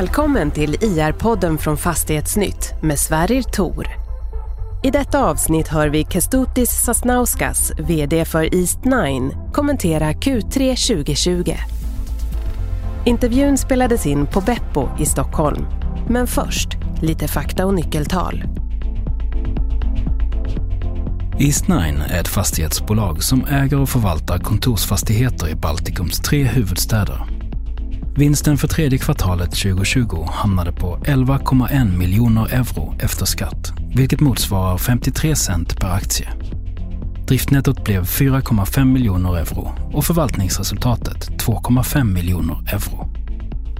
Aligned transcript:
Välkommen 0.00 0.50
till 0.50 0.74
IR-podden 0.74 1.58
från 1.58 1.76
Fastighetsnytt 1.76 2.74
med 2.82 2.98
Sverrir 2.98 3.42
Tor. 3.42 3.86
I 4.82 4.90
detta 4.90 5.24
avsnitt 5.24 5.68
hör 5.68 5.88
vi 5.88 6.04
Kestutis 6.04 6.70
Sasnauskas, 6.70 7.72
VD 7.78 8.24
för 8.24 8.44
East9, 8.44 9.52
kommentera 9.52 10.12
Q3 10.12 10.94
2020. 10.94 11.52
Intervjun 13.04 13.58
spelades 13.58 14.06
in 14.06 14.26
på 14.26 14.40
Beppo 14.40 14.88
i 14.98 15.06
Stockholm. 15.06 15.66
Men 16.08 16.26
först, 16.26 16.68
lite 17.02 17.28
fakta 17.28 17.66
och 17.66 17.74
nyckeltal. 17.74 18.44
East9 21.38 22.10
är 22.10 22.20
ett 22.20 22.28
fastighetsbolag 22.28 23.22
som 23.22 23.44
äger 23.44 23.80
och 23.80 23.88
förvaltar 23.88 24.38
kontorsfastigheter 24.38 25.48
i 25.48 25.54
Baltikums 25.54 26.20
tre 26.20 26.44
huvudstäder. 26.44 27.39
Vinsten 28.16 28.58
för 28.58 28.68
tredje 28.68 28.98
kvartalet 28.98 29.50
2020 29.50 30.26
hamnade 30.30 30.72
på 30.72 30.96
11,1 30.96 31.96
miljoner 31.96 32.54
euro 32.54 32.94
efter 33.00 33.26
skatt, 33.26 33.72
vilket 33.94 34.20
motsvarar 34.20 34.78
53 34.78 35.36
cent 35.36 35.80
per 35.80 35.88
aktie. 35.88 36.28
Driftnettot 37.26 37.84
blev 37.84 38.02
4,5 38.02 38.84
miljoner 38.84 39.36
euro 39.36 39.72
och 39.92 40.04
förvaltningsresultatet 40.04 41.30
2,5 41.30 42.04
miljoner 42.04 42.56
euro. 42.72 43.08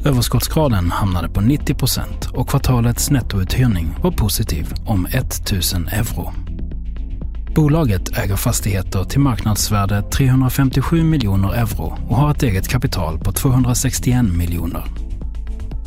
Överskottsgraden 0.04 0.90
hamnade 0.90 1.28
på 1.28 1.40
90 1.40 1.74
procent 1.74 2.26
och 2.26 2.48
kvartalets 2.48 3.10
nettouthyrning 3.10 3.96
var 4.02 4.10
positiv 4.10 4.74
om 4.86 5.06
1 5.06 5.52
000 5.52 5.88
euro. 5.92 6.32
Bolaget 7.54 8.18
äger 8.18 8.36
fastigheter 8.36 9.04
till 9.04 9.20
marknadsvärde 9.20 10.02
357 10.02 11.04
miljoner 11.04 11.54
euro 11.54 11.98
och 12.08 12.16
har 12.16 12.30
ett 12.30 12.42
eget 12.42 12.68
kapital 12.68 13.18
på 13.18 13.32
261 13.32 14.24
miljoner. 14.24 14.84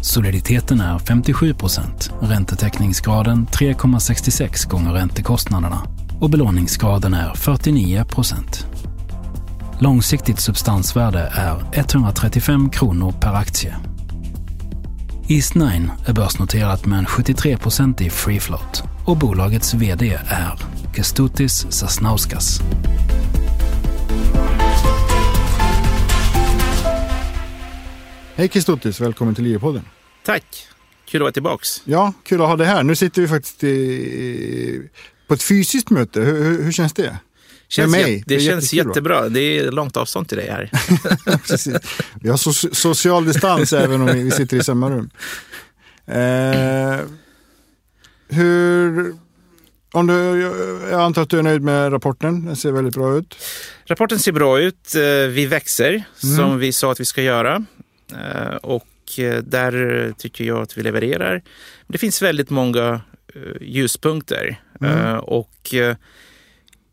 Soliditeten 0.02 0.82
är 0.82 1.00
57 1.00 1.54
procent, 1.54 2.12
räntetäckningsgraden 2.22 3.48
3,66 3.48 4.70
gånger 4.70 4.94
räntekostnaderna 4.94 5.88
och 6.20 6.30
belåningsgraden 6.30 7.14
är 7.14 7.34
49 7.34 8.04
procent. 8.04 8.68
Långsiktigt 9.80 10.40
substansvärde 10.40 11.20
är 11.20 11.60
135 11.74 12.70
kronor 12.70 13.12
per 13.12 13.34
aktie. 13.34 13.76
Eastnine 15.30 15.92
är 16.06 16.14
börsnoterat 16.14 16.86
med 16.86 17.00
en 17.00 17.06
73% 17.06 18.02
i 18.02 18.10
free 18.10 18.40
float 18.40 18.84
och 19.06 19.18
bolagets 19.18 19.74
VD 19.74 20.20
är 20.28 20.60
Kestutis 20.96 21.68
Sasnauskas. 21.70 22.60
Hej 28.36 28.50
Kestutis, 28.50 29.02
välkommen 29.02 29.36
till 29.36 29.48
IE-podden. 29.48 29.82
Tack, 30.26 30.68
kul 31.06 31.22
att 31.22 31.24
vara 31.24 31.32
tillbaks. 31.32 31.82
Ja, 31.86 32.14
kul 32.24 32.42
att 32.42 32.48
ha 32.48 32.56
dig 32.56 32.68
här. 32.68 32.84
Nu 32.84 32.96
sitter 32.96 33.22
vi 33.22 33.28
faktiskt 33.28 33.64
i, 33.64 34.90
på 35.28 35.34
ett 35.34 35.44
fysiskt 35.44 35.90
möte. 35.90 36.22
Hur, 36.22 36.44
hur, 36.44 36.64
hur 36.64 36.72
känns 36.72 36.94
det? 36.94 37.18
Känns 37.68 37.92
mig. 37.92 38.24
det, 38.28 38.36
är 38.36 38.40
känns 38.40 38.74
jättebra. 38.74 39.30
Det 39.30 39.40
är 39.40 39.72
långt 39.72 39.98
avstånd 39.98 40.30
till 40.30 40.38
dig 40.38 40.50
här. 40.50 40.70
Vi 42.22 42.30
har 42.30 42.38
so 42.38 42.54
social 42.74 43.26
distans 43.26 43.74
även 43.84 44.02
om 44.02 44.08
vi 44.08 44.32
sitter 44.32 44.58
i 44.58 44.64
samma 44.64 44.90
rum. 44.90 45.10
Eh, 46.06 47.00
hur, 48.28 49.16
om 49.94 50.08
du, 50.08 50.14
jag 50.92 51.02
antar 51.02 51.22
att 51.22 51.30
du 51.30 51.40
är 51.40 51.44
nöjd 51.44 51.62
med 51.62 51.94
rapporten. 51.94 52.46
Den 52.46 52.56
ser 52.56 52.72
väldigt 52.72 52.96
bra 52.96 53.18
ut. 53.18 53.36
Rapporten 53.86 54.20
ser 54.20 54.32
bra 54.32 54.60
ut. 54.60 54.96
Eh, 54.96 55.28
Vi 55.30 55.46
växer 55.46 55.90
Mm. 56.24 56.36
som 56.38 56.60
vi 56.60 56.72
sa 56.74 56.92
att 56.92 57.00
vi 57.00 57.06
ska 57.06 57.22
göra. 57.22 57.66
Eh, 58.12 58.56
Och 58.56 59.20
eh, 59.20 59.44
där 59.44 60.14
tycker 60.18 60.44
jag 60.44 60.62
att 60.62 60.78
vi 60.78 60.82
levererar. 60.84 61.42
Det 61.88 61.98
finns 61.98 62.22
väldigt 62.22 62.50
många 62.50 63.02
ljuspunkter. 63.62 64.62
Mm. 64.82 65.20
Och 65.20 65.74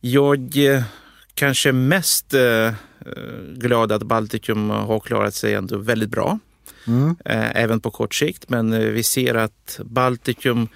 jag 0.00 0.54
kanske 1.34 1.72
mest 1.72 2.34
glad 3.54 3.92
att 3.92 4.02
Baltikum 4.02 4.70
har 4.70 5.00
klarat 5.00 5.34
sig 5.34 5.54
ändå 5.54 5.78
väldigt 5.78 6.10
bra. 6.10 6.38
Mm. 6.86 7.16
även 7.54 7.80
på 7.80 7.90
kort 7.90 8.14
sikt. 8.14 8.48
Men 8.48 8.92
vi 8.94 9.02
ser 9.02 9.34
att 9.34 9.80
Baltikum 9.84 10.68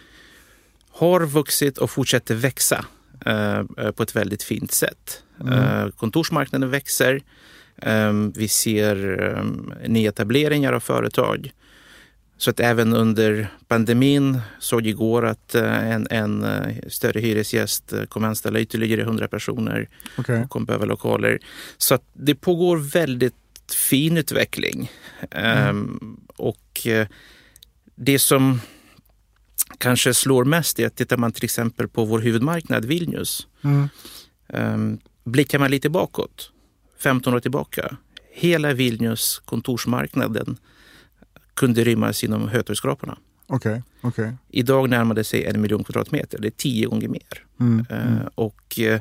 har 0.95 1.27
vuxit 1.27 1.79
och 1.79 1.91
fortsätter 1.91 2.35
växa 2.35 2.85
eh, 3.27 3.59
eh, 3.79 3.91
på 3.91 4.03
ett 4.03 4.17
väldigt 4.17 4.43
fint 4.43 4.73
sätt. 4.73 5.23
Eh, 5.53 5.89
kontorsmarknaden 5.89 6.71
växer. 6.71 7.21
Eh, 7.77 8.13
vi 8.35 8.49
ser 8.49 9.23
eh, 9.37 9.89
nyetableringar 9.89 10.73
av 10.73 10.81
företag. 10.81 11.53
Så 12.37 12.51
att 12.51 12.61
även 12.61 12.93
under 12.93 13.49
pandemin 13.69 14.41
såg 14.59 14.87
igår 14.87 15.27
att 15.27 15.55
eh, 15.55 15.91
en, 15.91 16.07
en 16.11 16.45
eh, 16.45 16.77
större 16.89 17.21
hyresgäst 17.21 17.93
kommer 18.09 18.29
anställa 18.29 18.61
ytterligare 18.61 19.01
100 19.01 19.29
personer 19.29 19.89
Okej. 20.19 20.43
och 20.43 20.51
kommer 20.51 20.67
behöva 20.67 20.85
lokaler. 20.85 21.39
Så 21.79 21.95
att 21.95 22.03
det 22.13 22.35
pågår 22.35 22.77
väldigt 22.77 23.35
fin 23.75 24.17
utveckling. 24.17 24.91
Ehm, 25.31 26.17
och 26.37 26.87
eh, 26.87 27.07
det 27.95 28.19
som 28.19 28.61
kanske 29.79 30.15
slår 30.15 30.45
mest 30.45 30.79
är 30.81 30.87
att 30.87 30.97
tittar 30.97 31.17
man 31.17 31.33
till 31.33 31.45
exempel 31.45 31.89
på 31.89 32.05
vår 32.05 32.19
huvudmarknad 32.19 32.85
Vilnius. 32.85 33.47
Mm. 33.65 33.89
Um, 34.49 34.99
blickar 35.25 35.59
man 35.59 35.71
lite 35.71 35.91
bakåt, 35.91 36.51
15 36.99 37.35
år 37.35 37.41
tillbaka. 37.41 37.97
Hela 38.33 38.73
Vilnius 38.73 39.43
kontorsmarknaden 39.45 40.57
kunde 41.55 41.85
rymmas 41.85 42.25
inom 42.25 42.49
Hötorgsskraporna. 42.49 43.19
Okej. 43.47 43.83
Okej. 44.01 44.33
Idag 44.51 44.91
närmar 44.91 45.15
det 45.15 45.25
sig 45.25 45.45
en 45.45 45.61
miljon 45.61 45.85
kvadratmeter. 45.85 46.39
Det 46.39 46.49
är 46.49 46.51
tio 46.51 46.87
gånger 46.87 47.09
mer. 47.09 47.45
Mm. 47.61 47.87
Eh, 47.91 48.27
Och 48.35 48.79
eh, 48.81 49.01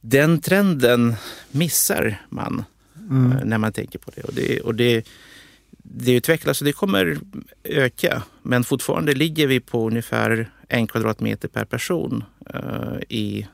den 0.00 0.40
trenden 0.40 1.14
missar 1.50 2.22
man 2.28 2.64
Mm. 3.10 3.32
eh, 3.32 3.44
när 3.44 3.58
man 3.58 3.72
tänker 3.72 3.98
på 3.98 4.10
det. 4.16 4.22
Och 4.22 4.34
det, 4.34 4.60
och 4.60 4.74
det, 4.74 5.06
det 5.82 6.12
utvecklas 6.12 6.60
och 6.60 6.64
det 6.64 6.72
kommer 6.72 7.18
öka. 7.64 8.22
Men 8.44 8.64
fortfarande 8.64 9.14
ligger 9.14 9.46
vi 9.46 9.60
på 9.60 9.86
ungefär 9.86 10.50
en 10.68 10.86
kvadratmeter 10.86 11.48
per 11.48 11.64
person 11.64 12.24
eh, 12.54 12.60
i, 13.08 13.46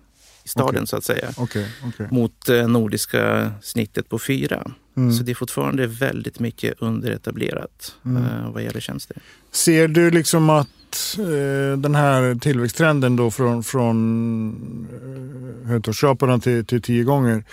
i 0.45 0.49
staden 0.49 0.75
Okej. 0.75 0.87
så 0.87 0.97
att 0.97 1.05
säga. 1.05 1.29
Okej. 1.37 1.67
Okej. 1.89 2.09
Mot 2.11 2.49
eh, 2.49 2.69
nordiska 2.69 3.53
snittet 3.63 4.09
på 4.09 4.19
fyra. 4.19 4.71
Mm. 4.97 5.13
Så 5.13 5.23
det 5.23 5.31
är 5.33 5.35
fortfarande 5.35 5.87
väldigt 5.87 6.39
mycket 6.41 6.75
underetablerat 6.79 7.95
Mm. 8.05 8.23
eh, 8.23 8.51
vad 8.53 8.63
gäller 8.63 8.81
tjänster. 8.81 9.17
Ser 9.53 9.89
du 9.89 10.11
liksom 10.11 10.51
att 10.51 10.69
eh, 11.19 11.79
den 11.79 11.95
här 11.95 12.35
tillväxttrenden 12.41 13.17
då 13.17 13.31
från, 13.31 13.63
från 13.63 14.89
eh, 15.63 15.69
Hötorgsskraporna 15.69 16.39
till, 16.39 16.67
till 16.67 16.83
tio 16.83 17.05
gånger, 17.05 17.45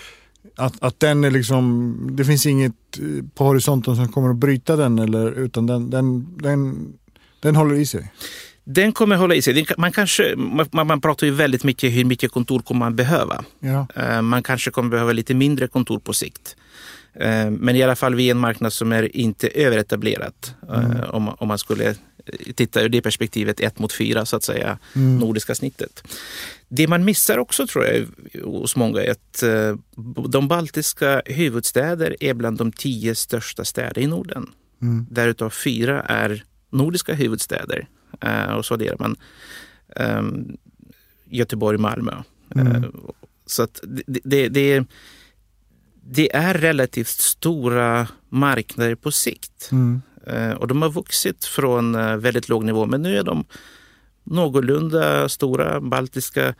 att, 0.56 0.82
att 0.82 1.00
den 1.00 1.24
är 1.24 1.30
liksom, 1.30 1.94
det 2.12 2.24
finns 2.24 2.46
inget 2.46 2.72
eh, 2.98 3.24
på 3.34 3.44
horisonten 3.44 3.96
som 3.96 4.08
kommer 4.08 4.30
att 4.30 4.36
bryta 4.36 4.76
den 4.76 4.98
eller 4.98 5.32
utan 5.32 5.66
den, 5.66 5.90
den, 5.90 6.36
den, 6.38 6.92
den 7.40 7.56
håller 7.56 7.74
i 7.74 7.86
sig? 7.86 8.12
Den 8.64 8.92
kommer 8.92 9.16
hålla 9.16 9.34
i 9.34 9.42
sig. 9.42 9.66
Man, 9.78 9.92
kanske, 9.92 10.34
man, 10.72 10.86
man 10.86 11.00
pratar 11.00 11.26
ju 11.26 11.32
väldigt 11.32 11.64
mycket 11.64 11.92
hur 11.92 12.04
mycket 12.04 12.30
kontor 12.32 12.60
kommer 12.60 12.78
man 12.78 12.96
behöva. 12.96 13.44
Ja. 13.60 13.86
Eh, 13.96 14.22
Man 14.22 14.42
kanske 14.42 14.70
kommer 14.70 14.90
behöva 14.90 15.12
lite 15.12 15.34
mindre 15.34 15.68
kontor 15.68 15.98
på 15.98 16.12
sikt. 16.12 16.56
Eh, 17.20 17.50
Men 17.50 17.76
i 17.76 17.82
alla 17.82 17.96
fall 17.96 18.14
vi 18.14 18.26
är 18.26 18.30
en 18.30 18.38
marknad 18.38 18.72
som 18.72 18.92
är 18.92 19.16
inte 19.16 19.48
överetablerat. 19.48 20.54
eh, 20.68 21.10
Om, 21.10 21.22
man- 21.22 21.34
om 21.38 21.48
man 21.48 21.58
skulle 21.58 21.94
titta 22.54 22.82
ur 22.82 22.88
det 22.88 23.02
perspektivet, 23.02 23.60
ett 23.60 23.78
mot 23.78 23.92
fyra 23.92 24.24
så 24.26 24.36
att 24.36 24.42
säga, 24.44 24.78
nordiska 24.94 25.54
snittet. 25.54 26.02
Det 26.68 26.88
man 26.88 27.04
missar 27.04 27.38
också 27.38 27.66
tror 27.66 27.84
jag 27.86 28.06
hos 28.44 28.76
många 28.76 29.00
är 29.02 29.10
att 29.10 29.42
de 30.28 30.48
baltiska 30.48 31.22
huvudstäder 31.26 32.16
är 32.20 32.34
bland 32.34 32.58
de 32.58 32.72
tio 32.72 33.14
största 33.14 33.64
städer 33.64 33.98
i 34.02 34.06
Norden. 34.06 34.46
Mm. 34.82 35.06
Därutav 35.10 35.50
fyra 35.50 36.00
är 36.02 36.44
nordiska 36.70 37.14
huvudstäder. 37.14 37.88
Eh, 38.20 38.44
och 38.52 38.64
så 38.66 38.74
adderar 38.74 38.96
man 38.98 39.16
ehm, 39.96 40.56
Göteborg, 41.30 41.78
Malmö. 41.78 42.14
Mm. 42.54 42.66
Eh, 42.84 42.90
så 43.46 43.62
att 43.62 43.80
det, 43.82 44.20
det, 44.24 44.48
det, 44.48 44.72
är- 44.72 44.86
det 46.10 46.34
är 46.36 46.54
relativt 46.54 47.08
stora 47.08 48.08
marknader 48.28 48.94
på 48.94 49.10
sikt. 49.12 49.68
Mm. 49.72 50.00
Eh, 50.26 50.50
och 50.52 50.68
de 50.68 50.82
har 50.82 50.90
vuxit 50.90 51.44
från 51.44 51.92
väldigt 52.20 52.48
låg 52.48 52.64
nivå, 52.64 52.86
men 52.86 53.02
nu 53.02 53.18
är 53.18 53.22
de 53.22 53.44
någorlunda 54.24 55.28
stora. 55.28 55.80
Baltiska 55.80 56.54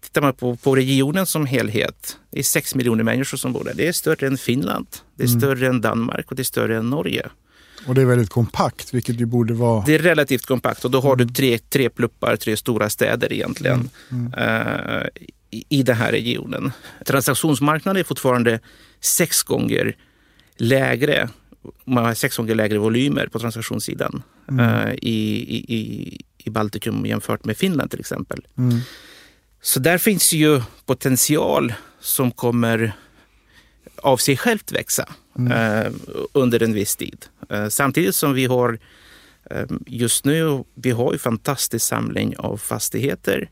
Tittar 0.00 0.20
man 0.22 0.34
på, 0.34 0.56
på 0.56 0.76
regionen 0.76 1.26
som 1.26 1.46
helhet, 1.46 2.16
det 2.30 2.38
är 2.38 2.42
6 2.42 2.74
miljoner 2.74 3.04
människor 3.04 3.36
som 3.38 3.52
bor 3.52 3.64
där. 3.64 3.74
Det 3.74 3.88
är 3.88 3.92
större 3.92 4.26
än 4.26 4.38
Finland, 4.38 4.86
det 5.16 5.22
är 5.22 5.26
större 5.26 5.66
än 5.68 5.80
Danmark 5.80 6.30
och 6.30 6.36
det 6.36 6.42
är 6.42 6.44
större 6.44 6.76
än 6.76 6.90
Norge. 6.90 7.28
Och 7.86 7.94
det 7.94 8.00
är 8.00 8.06
väldigt 8.06 8.30
kompakt, 8.30 8.94
vilket 8.94 9.20
ju 9.20 9.26
borde 9.26 9.54
vara... 9.54 9.84
Det 9.86 9.94
är 9.94 9.98
relativt 9.98 10.46
kompakt 10.46 10.84
och 10.84 10.90
då 10.90 11.00
har 11.00 11.16
du 11.16 11.26
tre, 11.26 11.58
tre 11.58 11.90
pluppar, 11.90 12.36
tre 12.36 12.56
stora 12.56 12.90
städer 12.90 13.32
egentligen 13.32 13.90
eh, 14.36 15.06
i, 15.50 15.64
i 15.68 15.82
den 15.82 15.96
här 15.96 16.12
regionen. 16.12 16.72
Transaktionsmarknaden 17.06 18.00
är 18.00 18.04
fortfarande 18.04 18.60
sex 19.00 19.42
gånger 19.42 19.96
lägre 20.56 21.28
man 21.84 22.04
har 22.04 22.14
sex 22.14 22.36
gånger 22.36 22.54
lägre 22.54 22.78
volymer 22.78 23.26
på 23.26 23.38
transaktionssidan 23.38 24.22
Mm. 24.48 24.90
i, 25.02 25.18
i, 25.56 25.74
i, 25.74 26.20
i 26.38 26.50
Baltikum 26.50 27.06
jämfört 27.06 27.44
med 27.44 27.56
Finland 27.56 27.90
till 27.90 28.00
exempel. 28.00 28.46
Mm. 28.58 28.78
Så 29.62 29.80
där 29.80 29.98
finns 29.98 30.32
ju 30.32 30.62
potential 30.86 31.74
som 32.00 32.30
kommer 32.30 32.92
av 33.96 34.16
sig 34.16 34.36
självt 34.36 34.72
växa 34.72 35.08
eh, 35.36 35.92
under 36.32 36.62
en 36.62 36.72
viss 36.72 36.96
tid. 36.96 37.24
Eh, 37.50 37.68
samtidigt 37.68 38.14
som 38.14 38.34
vi 38.34 38.44
har 38.44 38.78
eh, 39.50 39.66
just 39.86 40.24
nu, 40.24 40.64
vi 40.74 40.90
har 40.90 41.12
ju 41.12 41.18
fantastisk 41.18 41.86
samling 41.86 42.36
av 42.36 42.56
fastigheter. 42.56 43.50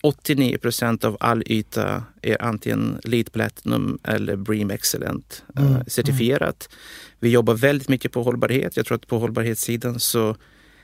89 0.00 0.58
procent 0.58 1.04
av 1.04 1.16
all 1.20 1.42
yta 1.46 2.04
är 2.22 2.42
antingen 2.42 2.98
LEED 3.04 3.32
Platinum 3.32 3.98
eller 4.04 4.36
Bream 4.36 4.70
Excellent 4.70 5.44
eh, 5.56 5.66
Mm, 5.66 5.84
certifierat. 5.86 6.68
Vi 7.20 7.28
jobbar 7.28 7.54
väldigt 7.54 7.88
mycket 7.88 8.12
på 8.12 8.22
hållbarhet. 8.22 8.76
Jag 8.76 8.86
tror 8.86 8.96
att 8.96 9.06
på 9.06 9.18
hållbarhetssidan 9.18 10.00
så 10.00 10.36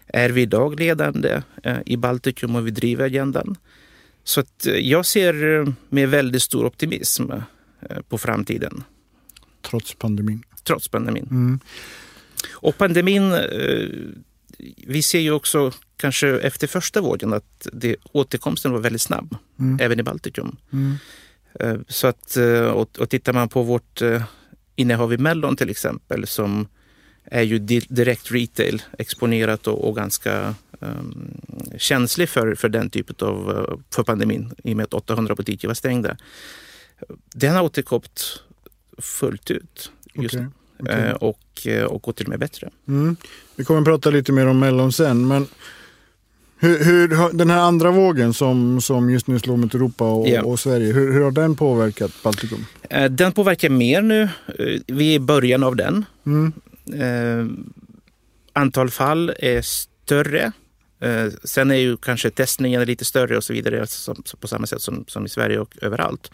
är 0.06 0.30
vi 0.30 0.42
idag 0.42 0.80
ledande 0.80 1.42
i 1.86 1.96
Baltikum 1.96 2.56
och 2.56 2.66
vi 2.66 2.70
driver 2.70 3.04
agendan. 3.04 3.56
Så 4.24 4.40
att 4.40 4.66
jag 4.80 5.06
ser 5.06 5.66
med 5.88 6.08
väldigt 6.08 6.42
stor 6.42 6.66
optimism 6.66 7.30
på 8.08 8.18
framtiden, 8.18 8.84
Trots 9.62 9.94
pandemin. 9.94 10.42
trots 10.64 10.88
pandemin. 10.88 11.28
Mm. 11.30 11.60
Och 12.50 12.78
pandemin, 12.78 13.32
eh, 13.32 13.88
vi 14.86 15.02
ser 15.02 15.18
ju 15.20 15.30
också 15.32 15.72
kanske 15.96 16.28
efter 16.28 16.66
första 16.66 17.00
vågen 17.00 17.32
att 17.32 17.66
det, 17.72 17.96
återkomsten 18.12 18.72
var 18.72 18.78
väldigt 18.78 19.02
snabb, 19.02 19.36
Mm. 19.58 19.78
även 19.80 20.00
i 20.00 20.02
Baltikum. 20.02 20.56
Mm. 20.72 20.94
Eh, 21.60 21.76
Så 21.88 22.06
att, 22.06 22.36
eh, 22.36 22.64
och, 22.66 22.98
och 22.98 23.08
tittar 23.08 23.32
man 23.32 23.48
på 23.48 23.62
vårt 23.62 24.02
eh, 24.02 24.22
innehav 24.76 25.12
i 25.12 25.18
Mellon 25.18 25.56
till 25.56 25.70
exempel 25.70 26.26
som 26.26 26.68
är 27.24 27.42
ju 27.42 27.58
di- 27.58 27.86
direkt 27.88 28.30
retail 28.32 28.82
exponerat 28.98 29.66
och, 29.66 29.88
och 29.88 29.96
ganska 29.96 30.54
um, 30.80 31.40
känslig 31.78 32.28
för, 32.28 32.54
för 32.54 32.68
den 32.68 32.90
typen 32.90 33.16
av 33.28 33.82
för 33.90 34.02
pandemin 34.02 34.54
i 34.64 34.72
och 34.72 34.76
med 34.76 34.84
att 34.84 34.94
800 34.94 35.34
butiker 35.34 35.68
var 35.68 35.74
stängda. 35.74 36.16
Den 37.34 37.54
har 37.54 37.62
återkommit 37.62 38.42
fullt 39.00 39.50
ut 39.50 39.92
just, 40.14 40.34
Okej, 40.34 40.46
okej. 40.80 40.94
eh, 40.94 41.12
och, 41.12 41.66
eh, 41.66 41.84
och 41.84 42.02
går 42.02 42.12
till 42.12 42.26
och 42.26 42.30
med 42.30 42.38
bättre. 42.38 42.70
Mm. 42.88 43.16
Vi 43.56 43.64
kommer 43.64 43.80
att 43.80 43.86
prata 43.86 44.10
lite 44.10 44.32
mer 44.32 44.46
om 44.46 44.58
Mellon 44.58 44.92
sen. 44.92 45.28
Men 45.28 45.46
hur, 46.58 46.84
hur, 46.84 47.32
den 47.32 47.50
här 47.50 47.58
andra 47.60 47.90
vågen 47.90 48.34
som, 48.34 48.80
som 48.80 49.10
just 49.10 49.26
nu 49.26 49.38
slår 49.38 49.56
mot 49.56 49.74
Europa 49.74 50.04
och, 50.10 50.28
Ja. 50.28 50.42
och 50.42 50.60
Sverige, 50.60 50.92
hur, 50.92 51.12
hur 51.12 51.20
har 51.20 51.30
den 51.30 51.56
påverkat 51.56 52.12
Baltikum? 52.22 52.66
Eh, 52.90 53.10
Den 53.10 53.32
påverkar 53.32 53.68
mer 53.68 54.02
nu. 54.02 54.28
Vi 54.86 55.10
är 55.10 55.14
i 55.14 55.18
början 55.20 55.62
av 55.62 55.76
den. 55.76 56.04
Mm. 56.26 56.52
Antal 58.52 58.90
fall 58.90 59.32
är 59.38 59.62
större. 59.62 60.52
Sen 61.44 61.70
är 61.70 61.74
ju 61.74 61.96
kanske 61.96 62.30
testningen 62.30 62.84
lite 62.84 63.04
större 63.04 63.36
och 63.36 63.44
så 63.44 63.52
vidare 63.52 63.80
alltså, 63.80 64.14
på 64.40 64.48
samma 64.48 64.66
sätt 64.66 64.82
som, 64.82 65.04
som 65.08 65.26
i 65.26 65.28
Sverige 65.28 65.58
och 65.58 65.76
överallt. 65.82 66.30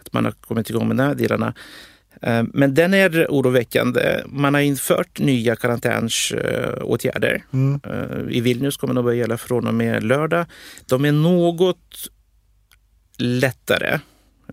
Att 0.00 0.12
man 0.12 0.24
har 0.24 0.32
kommit 0.32 0.70
igång 0.70 0.88
med 0.88 0.96
de 0.96 1.02
här 1.02 1.14
delarna. 1.14 1.54
Eh, 2.22 2.42
men 2.52 2.74
den 2.74 2.94
är 2.94 3.26
oroväckande. 3.28 4.22
Man 4.26 4.54
har 4.54 4.60
infört 4.60 5.18
nya 5.18 5.56
karantänsåtgärder. 5.56 7.42
Mm. 7.52 7.80
Eh, 7.84 8.36
I 8.36 8.40
Vilnius 8.40 8.76
kommer 8.76 8.94
de 8.94 9.04
börja 9.04 9.18
gälla 9.18 9.38
från 9.38 9.66
och 9.66 9.74
med 9.74 10.02
lördag. 10.02 10.46
De 10.86 11.04
är 11.04 11.12
något 11.12 12.08
lättare 13.18 13.98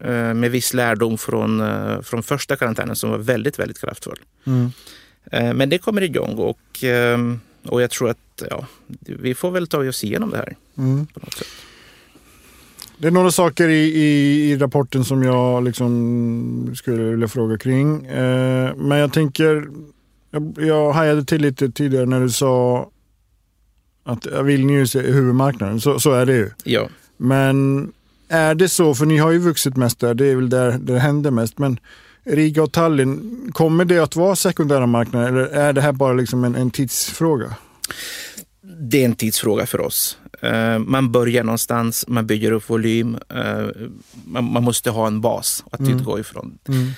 eh, 0.02 0.34
med 0.34 0.52
viss 0.52 0.74
lärdom 0.74 1.18
från, 1.18 1.64
från 2.04 2.24
första 2.24 2.56
karantänen 2.56 2.96
som 2.96 3.10
var 3.10 3.18
väldigt, 3.18 3.60
väldigt 3.60 3.82
kraftfull. 3.82 4.20
Mm. 4.48 4.72
Men 5.58 5.70
det 5.70 5.78
kommer 5.78 6.02
igång 6.02 6.34
och, 6.34 6.84
och 7.66 7.82
jag 7.82 7.90
tror 7.90 8.10
att 8.10 8.44
ja, 8.50 8.68
vi 9.00 9.36
får 9.36 9.52
väl 9.52 9.68
ta 9.68 9.88
oss 9.88 10.04
igenom 10.04 10.30
det 10.30 10.38
här 10.38 10.56
Mm. 10.78 11.08
på 11.08 11.20
något 11.20 11.34
sätt. 11.34 11.48
Det 13.02 13.08
är 13.08 13.12
några 13.12 13.32
saker 13.32 13.70
i, 13.70 13.80
i, 13.80 14.52
i 14.52 14.58
rapporten 14.58 15.06
som 15.06 15.24
jag 15.24 15.64
liksom 15.64 16.72
skulle 16.76 17.04
vilja 17.04 17.28
fråga 17.28 17.58
kring. 17.58 18.06
Eh, 18.06 18.76
men 18.76 18.98
jag 18.98 19.14
tänker, 19.14 19.68
jag, 20.32 20.54
jag 20.58 20.94
hajade 20.94 21.26
till 21.26 21.42
lite 21.42 21.70
tidigare 21.70 22.06
när 22.06 22.22
du 22.22 22.30
sa 22.30 22.90
att 24.04 24.26
Vilnius 24.26 24.96
är 24.96 25.14
huvudmarknaden. 25.14 25.82
Så, 25.82 26.00
så 26.00 26.12
är 26.12 26.26
det 26.26 26.36
ju. 26.36 26.50
Ja. 26.64 26.90
Men 27.18 27.88
är 28.30 28.56
det 28.56 28.70
så, 28.70 28.96
för 28.96 29.06
ni 29.06 29.18
har 29.18 29.32
ju 29.32 29.40
vuxit 29.40 29.78
mest 29.78 30.00
där, 30.00 30.14
det 30.14 30.26
är 30.26 30.36
väl 30.36 30.50
där 30.50 30.78
det 30.80 31.00
händer 31.00 31.32
mest. 31.32 31.58
Men 31.58 31.80
Riga 32.24 32.64
och 32.64 32.72
Tallinn, 32.72 33.52
kommer 33.54 33.86
det 33.86 34.00
att 34.00 34.16
vara 34.16 34.36
sekundära 34.36 34.86
marknader 34.86 35.28
eller 35.28 35.46
är 35.46 35.74
det 35.74 35.82
här 35.82 35.92
bara 35.92 36.14
liksom 36.14 36.44
en, 36.44 36.56
en 36.56 36.72
tidsfråga? 36.72 37.56
Det 38.78 39.02
är 39.02 39.06
en 39.06 39.16
tidsfråga 39.16 39.66
för 39.66 39.82
oss. 39.82 40.18
Eh, 40.42 40.80
Man 40.80 41.12
börjar 41.12 41.44
någonstans, 41.44 42.06
man 42.08 42.28
bygger 42.28 42.52
upp 42.52 42.70
volym. 42.70 43.18
eh, 43.30 43.68
Man 44.26 44.64
måste 44.64 44.90
ha 44.90 45.08
en 45.08 45.22
bas 45.22 45.64
att 45.72 45.80
Mm. 45.80 45.98
utgå 45.98 46.20
ifrån. 46.20 46.58
Mm. 46.68 46.92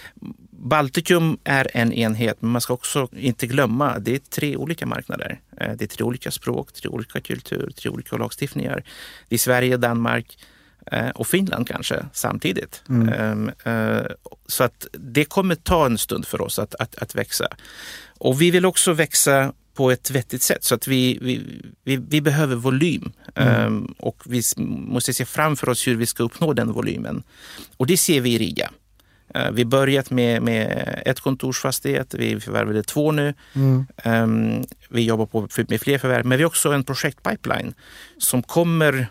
Baltikum 0.51 1.38
är 1.44 1.68
en 1.73 1.94
enhet, 1.94 2.38
men 2.41 2.51
man 2.51 2.62
ska 2.62 2.73
också 2.73 3.07
inte 3.12 3.47
glömma 3.47 3.89
att 3.89 4.06
det 4.06 4.15
är 4.15 4.19
tre 4.19 4.56
olika 4.56 4.85
marknader. 4.85 5.39
Eh, 5.57 5.71
Det 5.75 5.83
är 5.83 5.88
tre 5.88 6.03
olika 6.06 6.31
språk, 6.31 6.73
tre 6.73 6.89
olika 6.89 7.21
kultur, 7.21 7.71
tre 7.75 7.89
olika 7.89 8.15
lagstiftningar. 8.18 8.83
Det 9.29 9.35
är 9.35 9.39
Sverige, 9.39 9.77
Danmark 9.77 10.38
och 11.15 11.27
Finland 11.27 11.68
kanske 11.68 12.06
samtidigt. 12.13 12.83
Mm. 12.89 13.09
Ehm, 13.09 13.51
eh, 13.65 14.06
Så 14.47 14.63
att 14.63 14.88
det 14.94 15.25
kommer 15.25 15.56
ta 15.56 15.85
en 15.85 15.97
stund 15.97 16.25
för 16.27 16.41
oss 16.41 16.59
att, 16.59 16.75
att, 16.75 16.95
att 16.95 17.15
växa. 17.15 17.47
Och 18.19 18.41
vi 18.41 18.51
vill 18.51 18.65
också 18.65 18.94
växa 18.94 19.53
på 19.81 19.92
ett 19.92 20.12
vettigt 20.12 20.42
sätt 20.42 20.63
så 20.63 20.75
att 20.75 20.88
vi, 20.88 21.18
vi, 21.22 21.42
vi, 21.83 21.95
vi 21.98 22.22
behöver 22.22 22.56
volym. 22.56 23.12
Ehm, 23.36 23.86
och 24.00 24.24
vi 24.25 24.42
måste 24.88 25.13
se 25.13 25.25
framför 25.25 25.69
oss 25.69 25.88
hur 25.88 25.95
vi 25.95 26.06
ska 26.06 26.24
uppnå 26.24 26.54
den 26.54 26.72
volymen. 26.72 27.24
Och 27.78 27.88
det 27.88 27.98
ser 27.98 28.22
vi 28.22 28.33
i 28.33 28.38
Riga. 28.38 28.72
Eh, 29.36 29.51
Vi 29.51 29.66
börjat 29.66 30.12
med, 30.12 30.42
med 30.42 31.01
ett 31.06 31.19
kontorsfastighet, 31.19 32.13
vi 32.13 32.39
förvärvade 32.39 32.83
två 32.83 33.12
nu. 33.12 33.33
Mm. 33.54 33.86
Ehm, 33.98 34.63
Vi 34.89 35.01
jobbar 35.01 35.25
på 35.25 35.48
med 35.68 35.81
fler 35.81 35.98
förvärv, 35.98 36.25
men 36.25 36.38
vi 36.38 36.44
har 36.44 36.50
också 36.50 36.72
en 36.72 36.83
projektpipeline 36.83 37.74
som 38.18 38.44
kommer 38.44 39.07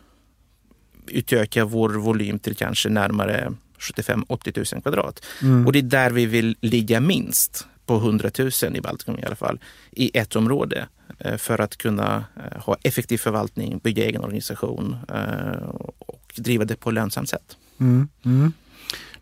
utöka 1.06 1.64
vår 1.64 1.90
volym 1.90 2.38
till 2.38 2.56
kanske 2.56 2.88
närmare 2.88 3.52
75-80 3.78 4.74
000 4.74 4.82
kvadrat. 4.82 5.26
Mm. 5.42 5.66
Och 5.66 5.72
det 5.72 5.78
är 5.78 5.82
där 5.82 6.10
vi 6.10 6.26
vill 6.26 6.56
ligga 6.60 7.00
minst 7.00 7.66
på 7.90 7.96
100 7.96 8.30
000 8.38 8.76
i 8.76 8.80
Baltikum 8.80 9.18
i 9.18 9.24
alla 9.24 9.36
fall, 9.36 9.58
i 9.90 10.18
ett 10.18 10.36
område 10.36 10.86
eh, 11.18 11.36
för 11.36 11.60
att 11.60 11.76
kunna 11.76 12.24
eh, 12.36 12.62
ha 12.62 12.76
effektiv 12.82 13.18
förvaltning, 13.18 13.78
bygga 13.78 14.04
egen 14.04 14.24
organisation 14.24 14.96
eh, 15.08 15.68
och 15.98 16.32
driva 16.36 16.64
det 16.64 16.76
på 16.76 16.90
ett 16.90 16.94
lönsamt 16.94 17.28
sätt. 17.28 17.56
Mm. 17.80 18.08
Mm. 18.24 18.52